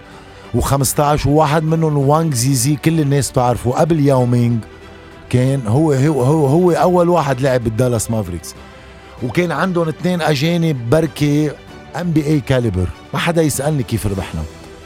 و15 0.57 1.27
وواحد 1.27 1.63
منهم 1.63 1.97
وانغ 1.97 2.35
زيزي 2.35 2.77
كل 2.77 3.01
الناس 3.01 3.31
بتعرفه 3.31 3.71
قبل 3.71 4.07
ياو 4.07 4.24
مينغ 4.24 4.57
كان 5.31 5.67
هو 5.67 5.93
هو 5.93 6.23
هو, 6.23 6.47
هو 6.47 6.71
أول 6.71 7.09
واحد 7.09 7.41
لعب 7.41 7.65
بال 7.65 7.76
Dallas 7.76 8.11
Mavericks. 8.11 8.55
وكان 9.23 9.53
عندهم 9.53 9.89
اثنين 9.89 10.21
أجانب 10.23 10.91
بركي 10.91 11.51
NBA 12.01 12.27
caliber. 12.27 12.89
ما 13.15 13.19
حدا 13.19 13.43
يسألني 13.43 13.83
كيف 13.83 14.07
ربحنا. 14.07 14.43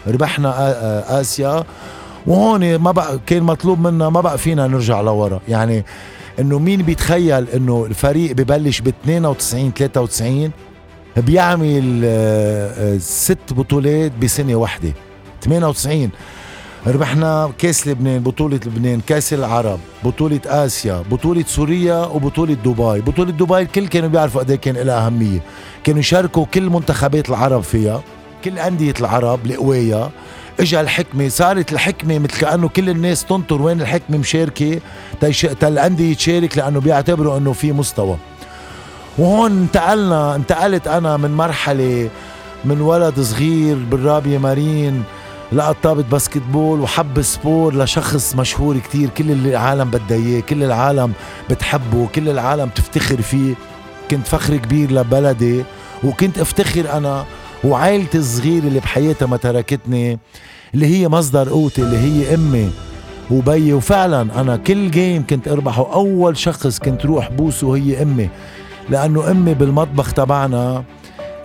ربحنا 0.06 1.20
آسيا. 1.20 1.64
وهون 2.26 2.76
ما 2.76 2.90
بقى 2.90 3.18
كان 3.26 3.42
مطلوب 3.42 3.80
منا 3.80 4.08
ما 4.08 4.20
بقى 4.20 4.38
فينا 4.38 4.66
نرجع 4.66 5.00
لورا. 5.00 5.40
يعني 5.48 5.84
إنه 6.40 6.58
مين 6.58 6.82
بيتخيل 6.82 7.48
إنه 7.48 7.86
الفريق 7.88 8.32
ببلش 8.32 8.80
ب 8.80 8.88
92 8.88 9.74
93 9.74 10.50
بيعمل 11.16 12.02
ست 13.00 13.52
بطولات 13.52 14.12
بسنة 14.22 14.54
واحدة. 14.54 14.92
98 15.44 16.10
ربحنا 16.86 17.52
كاس 17.58 17.88
لبنان 17.88 18.22
بطولة 18.22 18.60
لبنان 18.66 19.00
كاس 19.00 19.32
العرب 19.32 19.78
بطولة 20.04 20.40
آسيا 20.46 21.04
بطولة 21.10 21.44
سوريا 21.46 21.96
وبطولة 21.96 22.54
دبي. 22.54 23.00
بطولة 23.00 23.30
دبي 23.32 23.58
الكل 23.58 23.86
كانوا 23.88 24.08
بيعرفوا 24.08 24.40
قد 24.40 24.50
إيه 24.50 24.56
كان 24.58 24.76
لها 24.76 25.06
أهمية. 25.06 25.40
كانوا 25.84 26.00
يشاركوا 26.00 26.44
كل 26.54 26.62
منتخبات 26.70 27.28
العرب 27.30 27.62
فيها 27.62 28.02
كل 28.44 28.58
أندية 28.58 28.94
العرب 29.00 29.46
القوية 29.46 30.10
اجى 30.60 30.80
الحكمة 30.80 31.28
صارت 31.28 31.72
الحكمة 31.72 32.18
مثل 32.18 32.38
كأنه 32.40 32.68
كل 32.68 32.88
الناس 32.90 33.24
تنطر 33.24 33.62
وين 33.62 33.80
الحكمة 33.80 34.18
مشاركة. 34.18 34.80
تالاندية 35.60 36.14
تشارك 36.14 36.58
لأنه 36.58 36.80
بيعتبروا 36.80 37.38
أنه 37.38 37.52
في 37.52 37.72
مستوى. 37.72 38.16
وهون 39.18 39.52
انتقلنا 39.52 40.34
انتقلت 40.36 40.88
أنا 40.88 41.16
من 41.16 41.30
مرحلة 41.30 42.08
من 42.64 42.80
ولد 42.80 43.20
صغير 43.20 43.76
بالرابية 43.90 44.38
مارين 44.38 45.02
لقى 45.52 45.74
طابة 45.82 46.02
باسكتبول 46.02 46.80
وحب 46.80 47.22
سبور 47.22 47.74
لشخص 47.76 48.36
مشهور 48.36 48.78
كتير. 48.78 49.08
كل 49.08 49.30
العالم 49.30 49.90
بدها 49.90 50.16
إياه 50.18 50.40
كل 50.40 50.62
العالم 50.62 51.12
بتحبه 51.50 52.08
كل 52.14 52.28
العالم 52.28 52.68
تفتخر 52.68 53.22
فيه. 53.22 53.54
كنت 54.10 54.26
فخر 54.26 54.56
كبير 54.56 54.92
لبلدي 54.92 55.64
وكنت 56.04 56.38
افتخر 56.38 56.96
أنا 56.96 57.24
وعائلتي 57.64 58.18
الصغيرة 58.18 58.64
اللي 58.66 58.80
بحياتها 58.80 59.26
ما 59.26 59.36
تركتني 59.36 60.18
اللي 60.74 60.86
هي 60.86 61.08
مصدر 61.08 61.48
قوتي 61.48 61.82
اللي 61.82 61.98
هي 61.98 62.34
أمي 62.34 62.70
وبيي. 63.30 63.72
وفعلا 63.72 64.40
أنا 64.40 64.56
كل 64.56 64.90
game 64.90 65.26
كنت 65.26 65.48
أربحه. 65.48 65.92
أول 65.94 66.36
شخص 66.36 66.78
كنت 66.78 67.06
روح 67.06 67.30
بوسه 67.30 67.76
هي 67.76 68.02
أمي 68.02 68.28
لأنه 68.90 69.30
أمي 69.30 69.54
بالمطبخ 69.54 70.12
تبعنا 70.12 70.84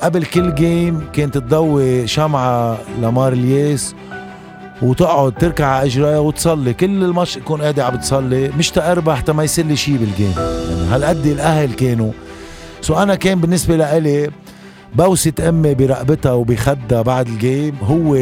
قبل 0.01 0.25
كل 0.25 0.55
game 0.55 1.07
كانت 1.13 1.37
تضوي 1.37 2.07
شمعة 2.07 2.77
لمار 3.01 3.33
الياس 3.33 3.95
وتقعد 4.81 5.33
تركع 5.33 5.65
على 5.65 5.85
إجريها 5.87 6.19
وتصلي. 6.19 6.73
كل 6.73 7.03
الماتش 7.03 7.33
تكون 7.35 7.61
قاعدة 7.61 7.85
عم 7.85 7.95
بتصلي 7.95 8.49
منشان 8.49 8.71
تأربح 8.71 9.21
تا 9.21 9.33
ما 9.33 9.43
يصير 9.43 9.65
لي 9.65 9.75
شيء 9.75 9.97
بال 9.97 10.09
game 10.09 10.33
يعني 10.37 10.85
هالقد 10.89 11.25
الأهل 11.25 11.73
كانوا. 11.73 12.11
so 12.81 12.93
أنا 13.03 13.15
كان 13.15 13.39
بالنسبة 13.41 13.75
لإلي 13.75 14.29
بوسة 14.95 15.33
أمي 15.49 15.73
برقبتها 15.73 16.31
وبخدها 16.31 17.01
بعد 17.01 17.27
ال 17.27 17.37
game 17.37 17.75
هو 17.83 18.17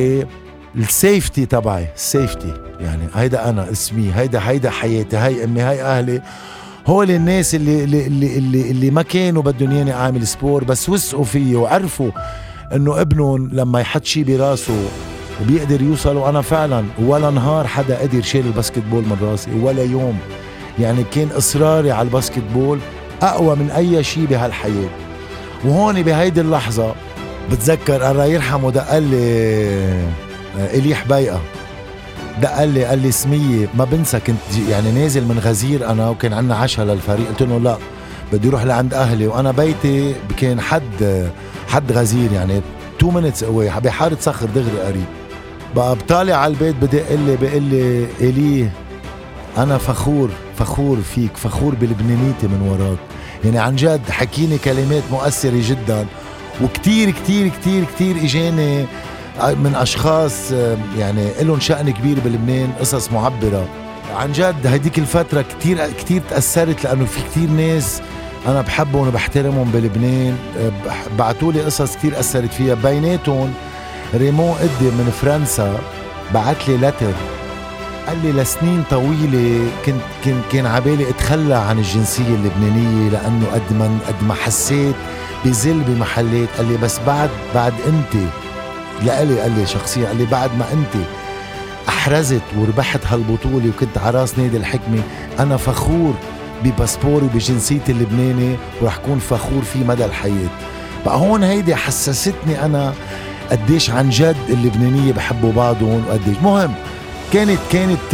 ال 0.75 0.85
safety 0.85 1.45
تبعي 1.45 1.87
ال 1.95 2.04
safety 2.04 2.53
يعني 2.79 3.03
هيدا 3.15 3.49
أنا 3.49 3.71
اسمي 3.71 4.11
هيدا 4.15 4.39
هيدا 4.43 4.69
حياتي 4.69 5.17
هاي 5.17 5.43
أمي 5.43 5.61
هاي 5.61 5.81
أهلي. 5.83 6.21
هول 6.87 7.11
الناس 7.11 7.55
اللي 7.55 7.83
اللي 7.83 8.07
اللي 8.07 8.71
اللي, 8.71 8.91
ما 8.91 9.01
كانوا 9.01 9.41
بدهم 9.41 9.71
ياني 9.71 9.93
اعمل 9.93 10.27
sport 10.27 10.63
بس 10.63 10.89
وثقوا 10.89 11.23
فيي 11.23 11.55
وعرفوا 11.55 12.11
إنه 12.75 13.01
ابنهم 13.01 13.49
لما 13.53 13.79
يحط 13.79 14.05
شيء 14.05 14.23
براسه 14.23 14.73
وبيقدر 15.41 15.81
يوصل 15.81 16.15
وأنا 16.17 16.41
فعلا 16.41 16.83
ولا 16.99 17.29
نهار 17.29 17.67
حدا 17.67 17.99
قدر 17.99 18.21
شيل 18.21 18.45
ال 18.47 18.79
basketball 18.91 19.03
من 19.03 19.17
راسي 19.21 19.51
ولا 19.59 19.83
يوم. 19.83 20.17
يعني 20.79 21.03
كان 21.03 21.27
إصراري 21.37 21.91
على 21.91 22.05
ال 22.07 22.43
basketball 22.53 22.79
أقوى 23.21 23.55
من 23.55 23.71
أي 23.71 24.03
شيء 24.03 24.25
بهالحياة. 24.25 24.89
وهون 25.65 26.01
بهيدي 26.01 26.41
اللحظة 26.41 26.95
بتذكر 27.51 28.11
الله 28.11 28.25
يرحمه 28.25 28.71
دق 28.71 28.97
لي 28.97 29.17
آه، 30.59 30.75
إيلي 30.75 30.95
حبيقة 30.95 31.41
دق 32.41 32.63
لي 32.63 32.85
قال 32.85 32.99
لي 32.99 33.11
سميه 33.11 33.67
ما 33.73 33.85
بنسى 33.85 34.19
كنت 34.19 34.69
يعني 34.69 34.91
نازل 34.91 35.25
من 35.25 35.39
غزير 35.39 35.89
أنا 35.91 36.09
وكان 36.09 36.33
عندنا 36.33 36.55
عشاء 36.55 36.85
للفريق. 36.85 37.27
قلت 37.27 37.41
له 37.41 37.57
لا 37.57 37.77
بدي 38.33 38.49
أروح 38.49 38.63
لعند 38.63 38.93
أهلي. 38.93 39.27
وأنا 39.27 39.51
بيتي 39.51 40.15
كان 40.37 40.61
حد 40.61 41.29
حد 41.67 41.91
غزير 41.91 42.31
يعني 42.31 42.61
2 42.99 43.13
minutes 43.13 43.43
away 43.43 43.71
بحارة 43.83 44.17
صخر 44.21 44.45
دغري 44.55 44.79
قريب. 44.85 45.05
بقى 45.75 45.95
بطالع 45.95 46.35
على 46.35 46.53
البيت 46.53 46.75
بدق 46.75 47.11
لي 47.11 47.37
بقول 47.41 47.63
لي 47.63 48.07
إيلي 48.21 48.69
أنا 49.57 49.77
فخور 49.77 50.29
فخور 50.59 50.97
فيك 51.15 51.37
فخور 51.37 51.75
بلبنانيتي 51.75 52.47
من 52.47 52.61
وراك. 52.69 52.97
يعني 53.45 53.59
عن 53.59 53.75
جد 53.75 54.09
حكيني 54.09 54.57
كلمات 54.57 55.03
مؤثرة 55.11 55.61
جدا 55.69 56.05
وكتير 56.63 57.11
كتير 57.11 57.47
كتير 57.47 57.83
كتير 57.95 58.15
إجاني 58.23 58.85
من 59.43 59.75
أشخاص 59.75 60.51
يعني 60.97 61.27
لهم 61.41 61.59
شأن 61.59 61.89
كبير 61.89 62.19
بلبنان 62.19 62.71
قصص 62.79 63.11
معبرة. 63.11 63.67
عن 64.15 64.31
جد 64.31 64.67
هديك 64.67 64.99
الفترة 64.99 65.41
كتير 65.41 65.91
كتير 65.91 66.21
تأثرت 66.29 66.83
لأنه 66.83 67.05
في 67.05 67.19
كتير 67.31 67.49
ناس 67.49 68.01
أنا 68.47 68.61
بحبهم 68.61 69.07
وبحترمهم 69.07 69.71
بلبنان 69.71 70.37
بعتوا 71.19 71.51
لي 71.51 71.61
قصص 71.61 71.95
كتير 71.95 72.19
أثرت 72.19 72.53
فيها. 72.53 72.75
بيناتهم 72.75 73.53
ريمون 74.15 74.53
قدي 74.53 74.85
من 74.85 75.13
فرنسا 75.21 75.77
بعت 76.33 76.67
لي 76.67 76.77
لتر 76.77 77.13
قال 78.07 78.17
لي 78.23 78.31
لسنين 78.31 78.83
طويلة 78.89 79.67
كنت 79.85 79.95
كان 80.25 80.41
كان 80.51 80.65
عبالي 80.65 81.09
أتخلى 81.09 81.55
عن 81.55 81.77
الجنسية 81.77 82.35
اللبنانية 82.35 83.09
لأنه 83.09 83.45
قد 83.53 83.73
ما 83.79 83.97
قد 84.07 84.23
ما 84.27 84.33
حسيت 84.33 84.95
بذل 85.45 85.81
بمحلات. 85.87 86.49
قال 86.57 86.67
لي 86.71 86.77
بس 86.77 86.99
بعد 87.07 87.29
بعد 87.55 87.73
انت 87.87 88.23
لإلي 89.03 89.39
قال 89.39 89.51
لي 89.51 89.65
شخصيا 89.65 90.07
قال 90.07 90.17
لي 90.17 90.25
بعد 90.25 90.49
ما 90.59 90.65
أنت 90.73 91.03
أحرزت 91.89 92.41
وربحت 92.57 92.99
هالبطولة 93.07 93.69
وكنت 93.69 93.97
على 93.97 94.19
راس 94.19 94.39
نادي 94.39 94.57
الحكمة 94.57 95.01
أنا 95.39 95.57
فخور 95.57 96.13
بباسبوري 96.63 97.27
بجنسيتي 97.33 97.91
اللبناني 97.91 98.55
ورح 98.81 98.97
كون 98.97 99.19
فخور 99.19 99.61
فيه 99.73 99.83
مدى 99.83 100.05
الحياة. 100.05 100.49
بقى 101.05 101.17
هون 101.17 101.43
هيدي 101.43 101.75
حسستني 101.75 102.65
أنا 102.65 102.93
قديش 103.51 103.89
عن 103.89 104.09
جد 104.09 104.35
اللبنانية 104.49 105.13
بحبوا 105.13 105.51
بعضهم 105.51 106.03
وقديش. 106.07 106.37
مهم 106.43 106.73
كانت 107.33 107.59
كانت 107.71 108.13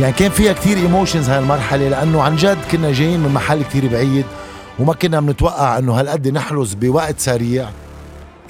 يعني 0.00 0.12
كان 0.12 0.30
فيها 0.30 0.52
كتير 0.52 0.76
emotions 0.76 1.28
هاي 1.28 1.38
المرحلة 1.38 1.88
لأنه 1.88 2.22
عن 2.22 2.36
جد 2.36 2.58
كنا 2.72 2.92
جايين 2.92 3.20
من 3.20 3.32
محل 3.34 3.62
كتير 3.62 3.86
بعيد 3.88 4.24
وما 4.78 4.94
كنا 4.94 5.20
بنتوقع 5.20 5.78
إنه 5.78 6.00
هالقد 6.00 6.28
نحرز 6.28 6.74
بوقت 6.74 7.20
سريع. 7.20 7.68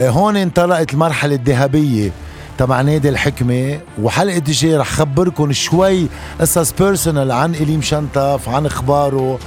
هون 0.02 0.37
انطلقت 0.37 0.92
المرحلة 0.92 1.35
الذهبية 1.35 2.11
تبع 2.59 2.80
نادي 2.80 3.09
الحكمة 3.09 3.80
وحلقة 4.02 4.38
الجاي 4.38 4.76
رح 4.76 4.90
خبركم 4.90 5.52
شوي 5.52 6.09
قصص 6.40 6.72
personal 6.72 7.33
عن 7.32 7.54
إيلي 7.55 7.83
مشنتف 7.83 8.48
عن 8.48 8.66
أخباره 8.66 9.38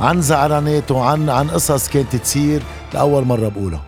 عن 0.00 0.22
زعراناته 0.22 1.04
عن 1.04 1.30
عن 1.30 1.48
قصص 1.48 1.88
كانت 1.88 2.16
تصير 2.16 2.62
لأول 2.94 3.24
مرة 3.24 3.48
بقولها. 3.48 3.87